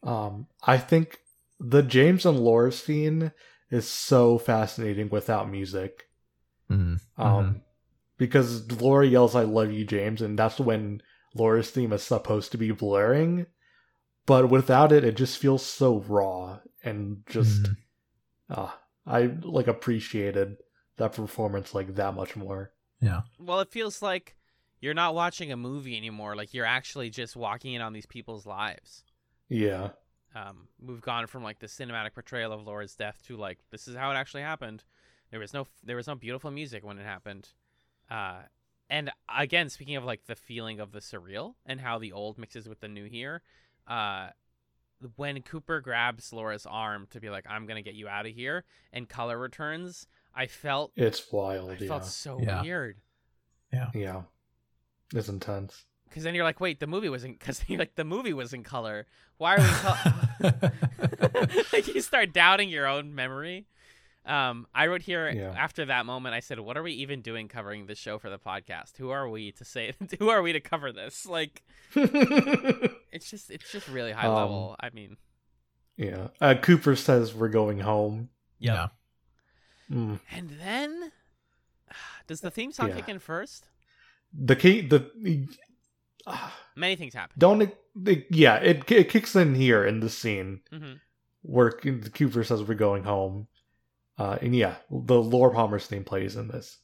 [0.02, 1.20] Um, I think
[1.61, 3.32] the James and Laura scene
[3.70, 6.09] is so fascinating without music.
[6.70, 7.00] Mm.
[7.16, 7.62] Um,
[8.18, 11.00] because Laura yells, I love you, James, and that's when
[11.34, 13.46] Laura's theme is supposed to be blaring.
[14.27, 17.77] But without it, it just feels so raw and just, Mhm.
[18.51, 20.57] ah, I like appreciated
[20.97, 22.72] that performance like that much more.
[23.01, 23.22] Yeah.
[23.39, 24.37] Well, it feels like
[24.81, 26.37] you're not watching a movie anymore.
[26.37, 29.05] Like you're actually just walking in on these people's lives.
[29.49, 29.91] Yeah.
[30.35, 33.95] um, we've gone from like the cinematic portrayal of Laura's death to like this is
[33.95, 34.83] how it actually happened.
[35.31, 37.51] There was no there was no beautiful music when it happened,
[38.11, 38.43] uh,
[38.91, 42.68] and again speaking of like the feeling of the surreal and how the old mixes
[42.68, 43.43] with the new here,
[43.87, 44.28] uh,
[45.16, 48.64] when Cooper grabs Laura's arm to be like I'm gonna get you out of here
[48.93, 51.70] and color returns, I felt It's wild.
[51.70, 51.89] I yeah.
[51.89, 52.62] felt so Yeah.
[52.62, 52.97] weird
[53.72, 53.91] yeah.
[53.93, 54.22] Yeah,
[55.12, 55.85] it's intense.
[56.09, 58.53] because then you're like wait the movie was in because you're like the movie was
[58.53, 59.07] in color
[59.37, 59.70] why are we in
[60.51, 60.72] color?
[61.72, 63.66] like you start doubting your own memory.
[64.27, 65.55] Um, I wrote here Yeah.
[65.57, 66.35] after that moment.
[66.35, 68.97] I said, "What are we even doing covering this show for the podcast?
[68.97, 69.93] Who are we to say?
[70.18, 71.27] Who are we to cover this?
[71.27, 71.62] Like,
[71.95, 74.77] it's just, it's just really high Um, level.
[74.81, 75.16] I mean,
[75.97, 76.29] yeah.
[76.41, 78.31] Uh, Cooper says we're going home.
[78.59, 78.89] Yeah.
[79.93, 80.20] Mm.
[80.33, 81.12] and then
[82.27, 82.97] does the theme song Yeah.
[82.97, 83.66] kick in first?
[84.33, 85.47] The key, the
[86.27, 87.35] ah, Many things happen.
[87.39, 91.01] don't it, it- yeah it it kicks in here in the scene Mhm.
[91.43, 93.47] where the Cooper says we're going home,
[94.19, 96.79] uh, and yeah, the Laura Palmer's theme plays in this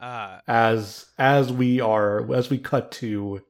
[0.00, 3.42] Uh, as as we are as we cut to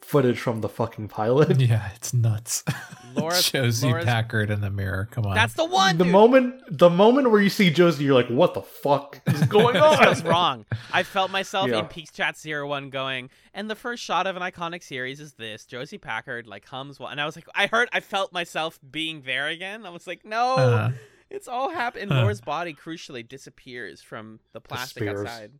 [0.00, 1.60] footage from the fucking pilot.
[1.68, 2.64] Yeah, it's nuts.
[3.14, 5.06] Laura's- Josie Laura's- Packard in the mirror.
[5.10, 5.34] Come on.
[5.34, 5.98] that's the one.
[5.98, 6.12] the dude.
[6.12, 9.98] moment the moment where you see Josie, you're like, what the fuck is going on?
[10.02, 10.64] feels wrong.
[10.92, 11.80] I felt myself Yeah.
[11.80, 15.34] in Peaks Chat Zero One going, and the first shot of an iconic series is
[15.34, 15.66] this.
[15.66, 19.22] Josie Packard like hums well, and I was like, I heard, I felt myself being
[19.26, 19.84] there again.
[19.84, 20.90] I was like, no, Uh-huh.
[21.30, 22.10] It's all happened.
[22.12, 22.20] Huh.
[22.22, 25.26] Laura's body crucially disappears from the plastic Disappears.
[25.26, 25.52] outside.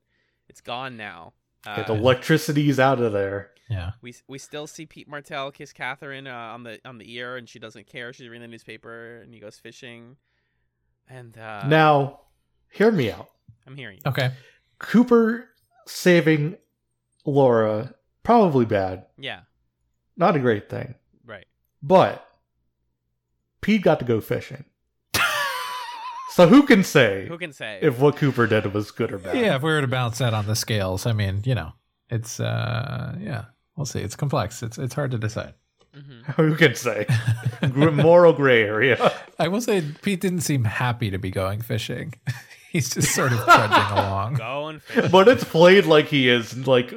[0.49, 1.33] It's gone now.
[1.67, 3.51] Uh, the electricity's out of there.
[3.69, 3.91] yeah.
[4.01, 7.49] we we still see Pete Martell kiss Catherine uh, on the on the ear, and
[7.49, 8.13] she doesn't care.
[8.13, 10.17] She's reading the newspaper, and he goes fishing.
[11.09, 12.21] And uh, now,
[12.71, 13.29] hear me out.
[13.67, 14.11] I'm hearing you.
[14.11, 14.31] Okay.
[14.79, 15.49] Cooper
[15.87, 16.57] saving
[17.27, 19.41] Laura probably bad, Yeah,
[20.17, 20.95] not a great thing.
[21.27, 21.47] right.
[21.83, 22.27] But
[23.61, 24.65] Pete got to go fishing.
[26.39, 27.79] So who can say Who can say?
[27.83, 29.37] if what Cooper did was good or bad?
[29.37, 31.73] Yeah, if we were to balance that on the scales, I mean, you know,
[32.11, 33.45] it's uh yeah,
[33.77, 34.01] we'll see.
[34.01, 34.63] It's complex.
[34.63, 35.55] It's it's hard to decide.
[35.97, 36.35] Mhm.
[36.37, 37.07] Who can say?
[37.73, 39.13] Gr- Moral gray area.
[39.39, 42.15] I will say Pete didn't seem happy to be going fishing.
[42.71, 44.35] He's just sort of trudging along.
[44.35, 45.11] Go and fish.
[45.11, 46.93] but it's played like he is like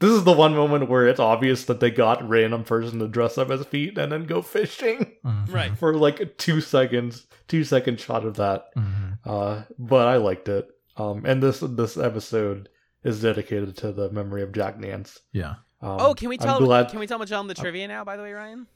[0.00, 3.38] This is the one moment where it's obvious that they got random person to dress
[3.38, 5.12] up as feet and then go fishing
[5.48, 5.76] Right.
[5.78, 8.74] for like two seconds, two second shot of that.
[8.76, 9.18] Mhm.
[9.24, 10.68] Uh, but I liked it.
[10.96, 12.68] Um, and this this episode
[13.02, 15.20] is dedicated to the memory of Jack Nance.
[15.32, 15.54] Yeah.
[15.80, 18.22] Um, Oh, can we tell glad- can we tell Magellan the trivia now, by the
[18.22, 18.66] way, Ryan?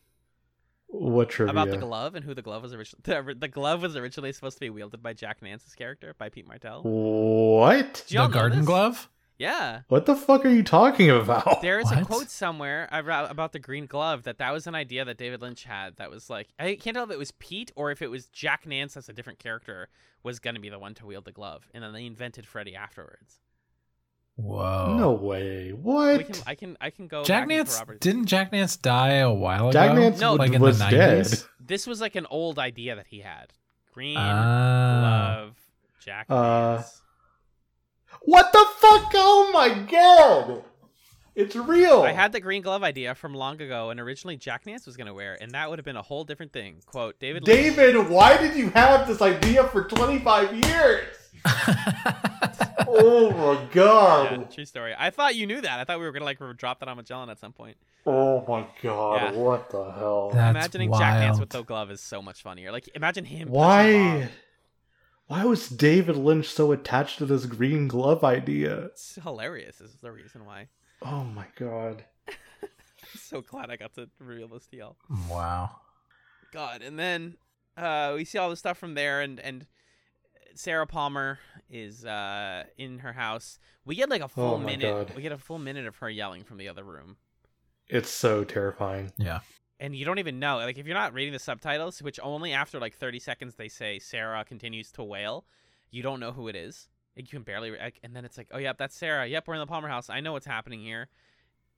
[0.90, 1.50] what trivia?
[1.50, 4.56] About the glove and who the glove was originally the, the glove was originally supposed
[4.56, 6.82] to be wielded by Jack Nance's character, by Pete Martell.
[6.82, 8.04] What?
[8.08, 8.66] The garden this?
[8.66, 9.08] glove?
[9.38, 9.82] Yeah.
[9.88, 11.62] What the fuck are you talking about?
[11.62, 15.04] There is a quote somewhere about about the green glove that that was an idea
[15.04, 15.96] that David Lynch had.
[15.96, 18.66] That was like I can't tell if it was Pete or if it was Jack
[18.66, 19.88] Nance as a different character
[20.24, 22.74] was going to be the one to wield the glove, and then they invented Freddy
[22.74, 23.38] afterwards.
[24.34, 24.96] Whoa.
[24.96, 25.70] No way.
[25.72, 26.26] What?
[26.26, 27.22] can, I can I can go.
[27.24, 29.72] Jack back Nance didn't Jack Nance die a while ago?
[29.72, 30.00] Jack ago?
[30.00, 30.90] Nance No, like in was the 90s?
[30.90, 31.42] dead.
[31.60, 33.52] This was like an old idea that he had.
[33.92, 35.40] Green Ah.
[35.44, 35.56] glove,
[36.04, 36.97] Jack Uh, Nance.
[38.28, 39.10] What the fuck?
[39.14, 40.62] Oh my god!
[41.34, 42.02] It's real.
[42.02, 45.06] I had the green glove idea from long ago, and originally Jack Nance was going
[45.06, 46.82] to wear it, and that would have been a whole different thing.
[46.84, 47.46] Quote David.
[47.46, 51.06] Lynch- David, why did you have this idea for 25 years?
[52.86, 54.30] oh my god!
[54.30, 54.50] Yeah, god.
[54.50, 54.94] true story.
[54.98, 55.80] I thought you knew that.
[55.80, 57.78] I thought we were gonna like drop that on Magellan at some point.
[58.04, 59.32] Oh my god.
[59.32, 59.40] Yeah.
[59.40, 60.32] What the hell?
[60.34, 61.64] That's Imagining Jack Nance with wild.
[61.64, 62.72] the glove is so much funnier.
[62.72, 63.48] Like imagine him.
[63.48, 64.28] Why?
[65.28, 65.38] Bob.
[65.38, 68.86] Why was David Lynch so attached to this green glove idea?
[68.86, 69.80] It's hilarious.
[69.80, 70.68] Is the reason why.
[71.02, 72.04] Oh my god.
[72.28, 72.34] I'm
[73.16, 74.96] so glad I got to reveal this to y'all.
[75.30, 75.70] Wow.
[76.52, 77.36] God, and then
[77.76, 79.66] uh, we see all the stuff from there, and and
[80.54, 81.38] Sarah Palmer
[81.70, 83.58] is uh, in her house.
[83.84, 85.08] We get like a full Oh minute.
[85.08, 85.12] God.
[85.16, 87.16] We get a full minute of her yelling from the other room.
[87.86, 89.12] It's so terrifying.
[89.16, 89.40] Yeah.
[89.80, 92.80] And you don't even know like if you're not reading the subtitles which only after
[92.80, 95.44] like 30 seconds they say sarah continues to wail
[95.90, 96.88] you don't know who it is.
[97.16, 99.26] Like, you can barely like, and then it's like oh yep that's sarah.
[99.26, 100.08] Yep we're in the palmer house.
[100.10, 101.08] I know what's happening here.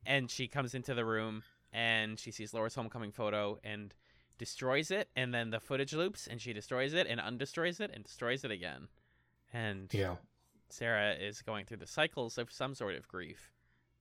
[0.04, 1.42] And she comes into the room
[1.72, 3.94] and she sees laura's homecoming photo and
[4.36, 8.02] destroys it and then the footage loops and she destroys it and undestroys it and
[8.04, 8.88] destroys it again.
[9.52, 10.16] And Yeah.
[10.68, 13.52] sarah is going through the cycles of some sort of grief.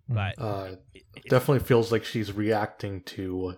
[0.09, 0.15] Mm.
[0.15, 3.57] but Uh, it- it- definitely feels like she's reacting to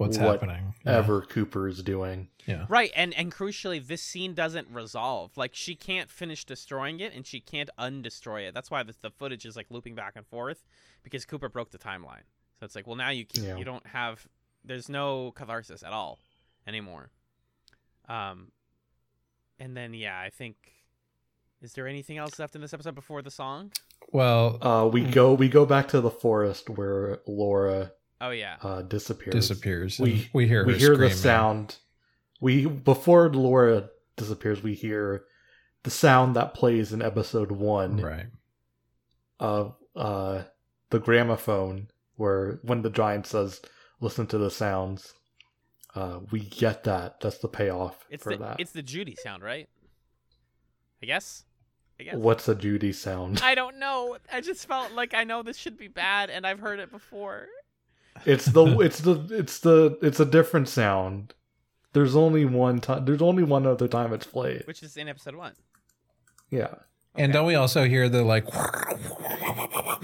[0.00, 0.72] What's What happening?
[0.86, 1.20] Yeah.
[1.28, 2.28] Cooper is doing.
[2.46, 2.64] Yeah.
[2.70, 5.36] Right, and and crucially, this scene doesn't resolve.
[5.36, 8.54] Like she can't finish destroying it, and she can't undestroy it.
[8.54, 10.64] That's why the, the footage is like looping back and forth
[11.02, 12.24] because Cooper broke the timeline.
[12.58, 13.56] So it's like, well, now you can, Yeah.
[13.56, 14.26] you don't have.
[14.64, 16.18] There's no catharsis at all
[16.66, 17.10] anymore.
[18.08, 18.52] Um,
[19.58, 20.56] and then yeah, I think.
[21.60, 23.70] Is there anything else left in this episode before the song?
[24.12, 28.82] Well, Uh, we go we go back to the forest where Laura Oh yeah, uh,
[28.82, 29.32] disappears.
[29.34, 29.98] disappears.
[29.98, 31.76] We we hear we her hear the sound.
[32.40, 35.24] We before Laura disappears, we hear
[35.82, 38.26] the sound that plays in episode one Right.
[39.38, 40.42] of uh,
[40.90, 43.60] the gramophone, where when the giant says,
[44.00, 45.14] "Listen to the sounds."
[45.94, 47.18] Uh, we get that.
[47.20, 48.60] That's the payoff it's for the that.
[48.60, 49.68] it's the Judy sound, right?
[51.02, 51.44] I guess.
[51.98, 52.14] I guess.
[52.14, 53.40] What's a Judy sound?
[53.42, 54.16] I don't know.
[54.32, 57.48] I just felt like I know this should be bad, and I've heard it before.
[58.26, 61.34] It's the it's the it's the it's a different sound.
[61.92, 63.04] There's only one time.
[63.04, 64.62] There's only one other time it's played.
[64.66, 65.54] which is in episode one.
[66.50, 66.74] Yeah.
[67.16, 68.46] And don't we also hear the like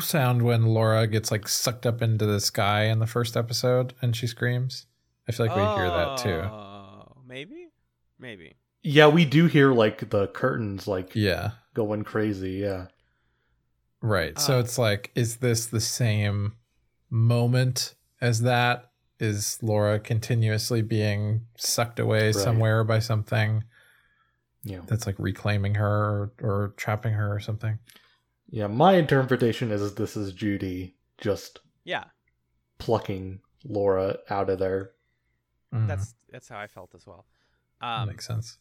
[0.01, 4.15] sound when Laura gets like sucked up into the sky in the first episode and
[4.17, 4.87] she screams?
[5.29, 6.49] I feel like we hear that too.
[6.51, 7.69] Oh, maybe,
[8.19, 8.57] maybe.
[8.83, 11.53] Yeah, we do hear like the curtains like Yeah.
[11.75, 12.53] going crazy.
[12.53, 12.87] Yeah.
[14.01, 14.39] Right.
[14.39, 16.55] so Uh, it's like, is this the same
[17.11, 18.91] moment as that?
[19.19, 23.65] Is Laura continuously being sucked away somewhere by something
[24.63, 24.81] Yeah.
[24.87, 27.79] that's like reclaiming her or, or trapping her or something?
[28.51, 28.67] Yeah.
[28.67, 32.05] My interpretation is this is Judy just Yeah,
[32.79, 34.91] plucking Laura out of there.
[35.73, 35.87] Mhm.
[35.89, 37.25] that's that's how I felt as well.
[37.81, 38.59] That Um, makes sense.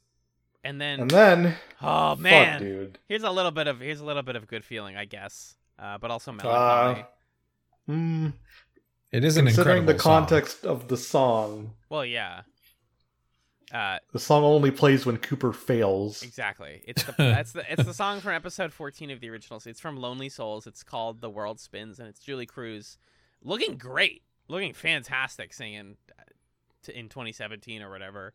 [0.63, 2.99] and then And then, oh fuck, man, dude.
[3.09, 5.97] here's a little bit of here's a little bit of good feeling, I guess, uh,
[5.97, 7.05] but also Uh, melancholy.
[7.89, 8.33] mm,
[9.15, 10.19] It is an considering incredible the song.
[10.27, 12.41] context of the song, well, yeah,
[13.73, 16.21] uh, the song only plays when Cooper fails.
[16.21, 16.81] exactly.
[16.87, 19.61] It's the that's the it's the song from episode 14 of the original.
[19.65, 20.67] It's from Lonely Souls.
[20.67, 22.97] It's called "The World Spins," and it's Julee Cruise,
[23.43, 26.23] looking great, looking fantastic, singing uh,
[26.83, 28.33] to, in 2017 or whatever.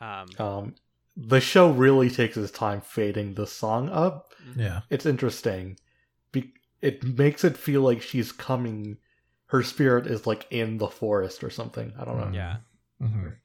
[0.00, 0.74] Um, Um,
[1.16, 4.32] the show really takes its time fading the song up.
[4.56, 4.82] Yeah.
[4.88, 5.78] It's interesting.
[6.32, 8.98] Be- it makes it feel like she's coming.
[9.50, 11.92] Her spirit is like in the forest or something.
[11.98, 12.30] I don't know.
[12.36, 12.56] yeah.
[13.02, 13.36] Mhm.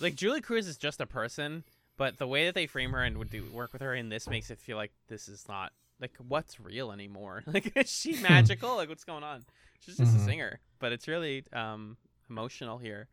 [0.00, 1.64] like Julee Cruise is just a person,
[1.96, 4.28] but the way that they frame her and would do work with her in this
[4.28, 7.42] makes it feel like this is not like what's real anymore?
[7.46, 8.76] Like is she magical?
[8.76, 9.44] like what's going on?
[9.80, 10.20] She's just Mhm.
[10.20, 11.96] a singer, but it's really um
[12.30, 13.08] emotional here,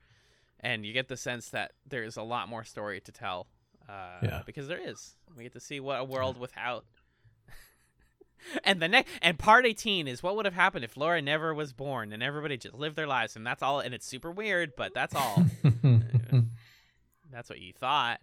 [0.59, 3.47] and you get the sense that there's a lot more story to tell.
[3.87, 4.41] Uh, Yeah.
[4.45, 5.15] because there is.
[5.37, 6.85] We get to see what a world without.
[8.63, 11.73] And the next and part 18 is what would have happened if Laura never was
[11.73, 14.93] born and everybody just lived their lives and that's all and it's super weird but
[14.93, 15.43] that's all
[17.31, 18.21] that's what you thought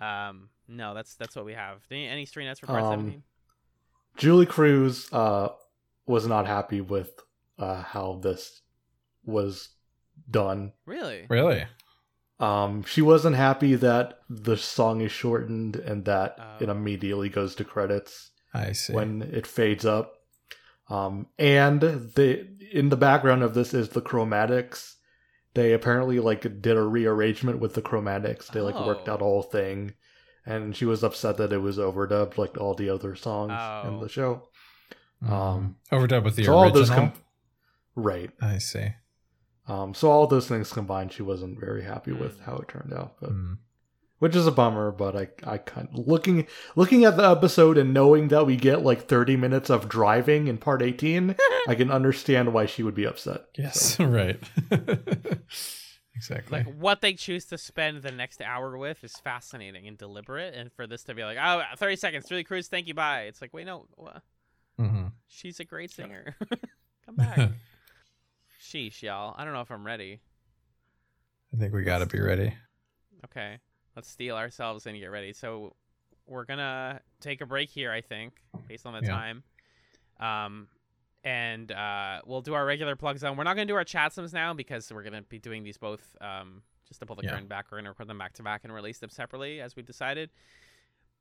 [0.00, 3.22] um no that's that's what we have any, any stream notes for part Um, 17
[4.16, 5.48] Julee Cruise uh,
[6.06, 7.20] was not happy with
[7.58, 8.62] uh, how this
[9.26, 9.68] was
[10.30, 10.72] done.
[10.86, 11.64] really really?
[12.38, 16.72] Um, she wasn't happy that the song is shortened and that it Oh.
[16.72, 18.92] immediately goes to credits I see.
[18.92, 20.12] when it fades up.
[20.88, 24.94] Um, and the in the background of this is the chromatics.
[25.54, 28.48] They apparently like did a rearrangement with the chromatics.
[28.48, 29.14] They like worked Oh.
[29.14, 29.94] out a whole thing,
[30.44, 33.50] and she was upset that it was overdubbed like all the other songs
[33.86, 34.00] in Oh.
[34.02, 34.48] the show.
[35.22, 36.80] um, um, overdub with the so all original.
[36.80, 37.12] those com-
[37.94, 38.30] right.
[38.40, 38.88] I see.
[39.66, 43.16] Um, so all those things combined, she wasn't very happy with how it turned out,
[43.20, 43.56] but Mm.
[44.18, 44.90] Which is a bummer.
[44.90, 48.82] But I, I kind of, looking looking at the episode and knowing that we get
[48.82, 51.36] like thirty minutes of driving in part eighteen,
[51.68, 53.46] I can understand why she would be upset.
[53.56, 54.40] Yes, right.
[56.14, 56.64] exactly.
[56.64, 60.72] like what they choose to spend the next hour with is fascinating and deliberate and
[60.72, 63.52] for this to be like oh 30 seconds Julee Cruise thank you bye it's like
[63.52, 64.22] wait no what?
[64.78, 66.34] hmm she's a great singer
[67.04, 67.50] come back
[68.62, 70.20] sheesh y'all I don't know if I'm ready
[71.54, 72.52] I think we got to be ready.
[73.24, 73.58] Okay,
[73.96, 75.32] let's steal ourselves and get ready.
[75.32, 75.74] So
[76.26, 78.34] we're gonna take a break here, I think,
[78.68, 79.14] based on the Yeah.
[79.14, 79.42] time.
[80.20, 80.68] Um,
[81.24, 83.36] and uh, we'll do our regular plug zone.
[83.36, 86.16] We're not gonna do our chat sims now because we're gonna be doing these both.
[86.20, 87.30] Um, just to pull the Yeah.
[87.32, 89.82] curtain back, we're gonna record them back to back and release them separately as we
[89.82, 90.30] decided.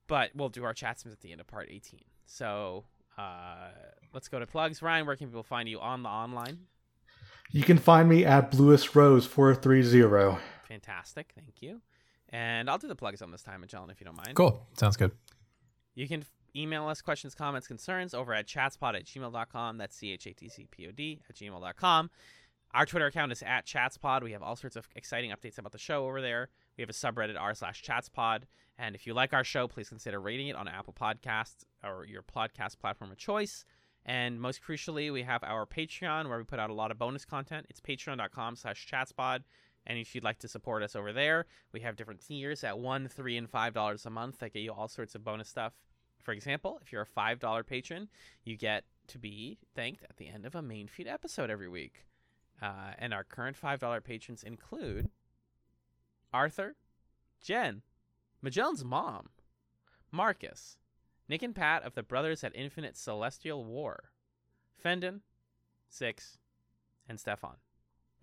[0.08, 2.02] But we'll do our chat sims at the end of part 18.
[2.26, 2.86] So
[3.18, 3.72] uh,
[4.14, 4.82] let's go to plugs.
[4.82, 6.68] Ryan, where can people find you on the online?
[7.52, 10.40] You can find me at Bluest Rose four three zero.
[10.68, 11.82] Fantastic, thank you.
[12.36, 14.36] And I'll do the plugs on this time, Magellan, if you don't mind.
[14.36, 14.62] Cool.
[14.78, 15.12] Sounds good.
[15.94, 19.78] You can email us questions, comments, concerns over at chatspod at gmail.com.
[19.78, 22.10] That's C H A T C P O D at gmail.com.
[22.74, 24.22] Our Twitter account is at chatspod.
[24.22, 26.50] We have all sorts of exciting updates about the show over there.
[26.78, 28.42] We have a subreddit r slash chatspod.
[28.78, 32.22] And if you like our show, please consider rating it on Apple Podcasts or your
[32.22, 33.64] podcast platform of choice.
[34.06, 37.24] And most crucially, we have our Patreon where we put out a lot of bonus
[37.24, 37.66] content.
[37.70, 39.44] It's patreon.com slash chatspod.
[39.88, 43.08] And if you'd like to support us over there, we have different tiers at one,
[43.08, 45.74] three, and five dollars a month that get you all sorts of bonus stuff.
[46.22, 48.10] For example, if you're a five dollar patron,
[48.44, 52.06] you get to be thanked at the end of a main feed episode every week.
[52.62, 55.10] Uh, and our current five dollar patrons include
[56.34, 56.76] Arthur,
[57.42, 57.84] Jen,
[58.42, 59.30] Magellan's mom,
[60.12, 60.78] Marcus,
[61.30, 64.12] Nick and Pat of the Brothers at Infinite Celestial War,
[64.78, 65.22] Fendon,
[65.90, 66.40] Six,
[67.08, 67.58] and Stefan.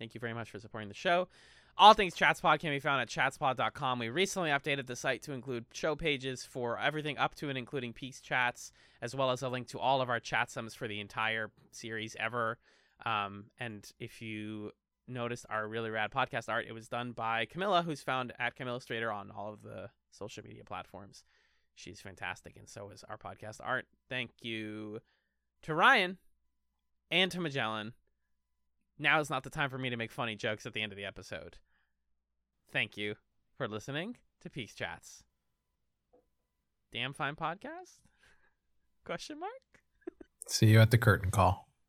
[0.03, 1.29] Thank you very much for supporting the show.
[1.77, 3.99] All things Chatspod can be found at chatspod.com.
[3.99, 7.93] We recently updated the site to include show pages for everything up to and including
[7.93, 10.99] Peaks Chats, as well as a link to all of our chat sums for the
[10.99, 12.57] entire series ever.
[13.05, 14.71] Um, and if you
[15.07, 19.15] noticed our really rad podcast art, it was done by Camilla, who's found at Camillustrator
[19.15, 21.23] on all of the social media platforms.
[21.75, 23.85] She's fantastic, and so is our podcast art.
[24.09, 24.99] Thank you
[25.61, 26.17] to Ryan
[27.09, 27.93] and to Magellan.
[29.03, 30.95] Now is not the time for me to make funny jokes at the end of
[30.95, 31.57] the episode.
[32.71, 33.15] Thank you
[33.57, 35.23] for listening to Peaks Chats.
[36.93, 37.99] Damn fine podcast?
[39.03, 39.51] Question mark?
[40.47, 41.67] See you at the curtain call.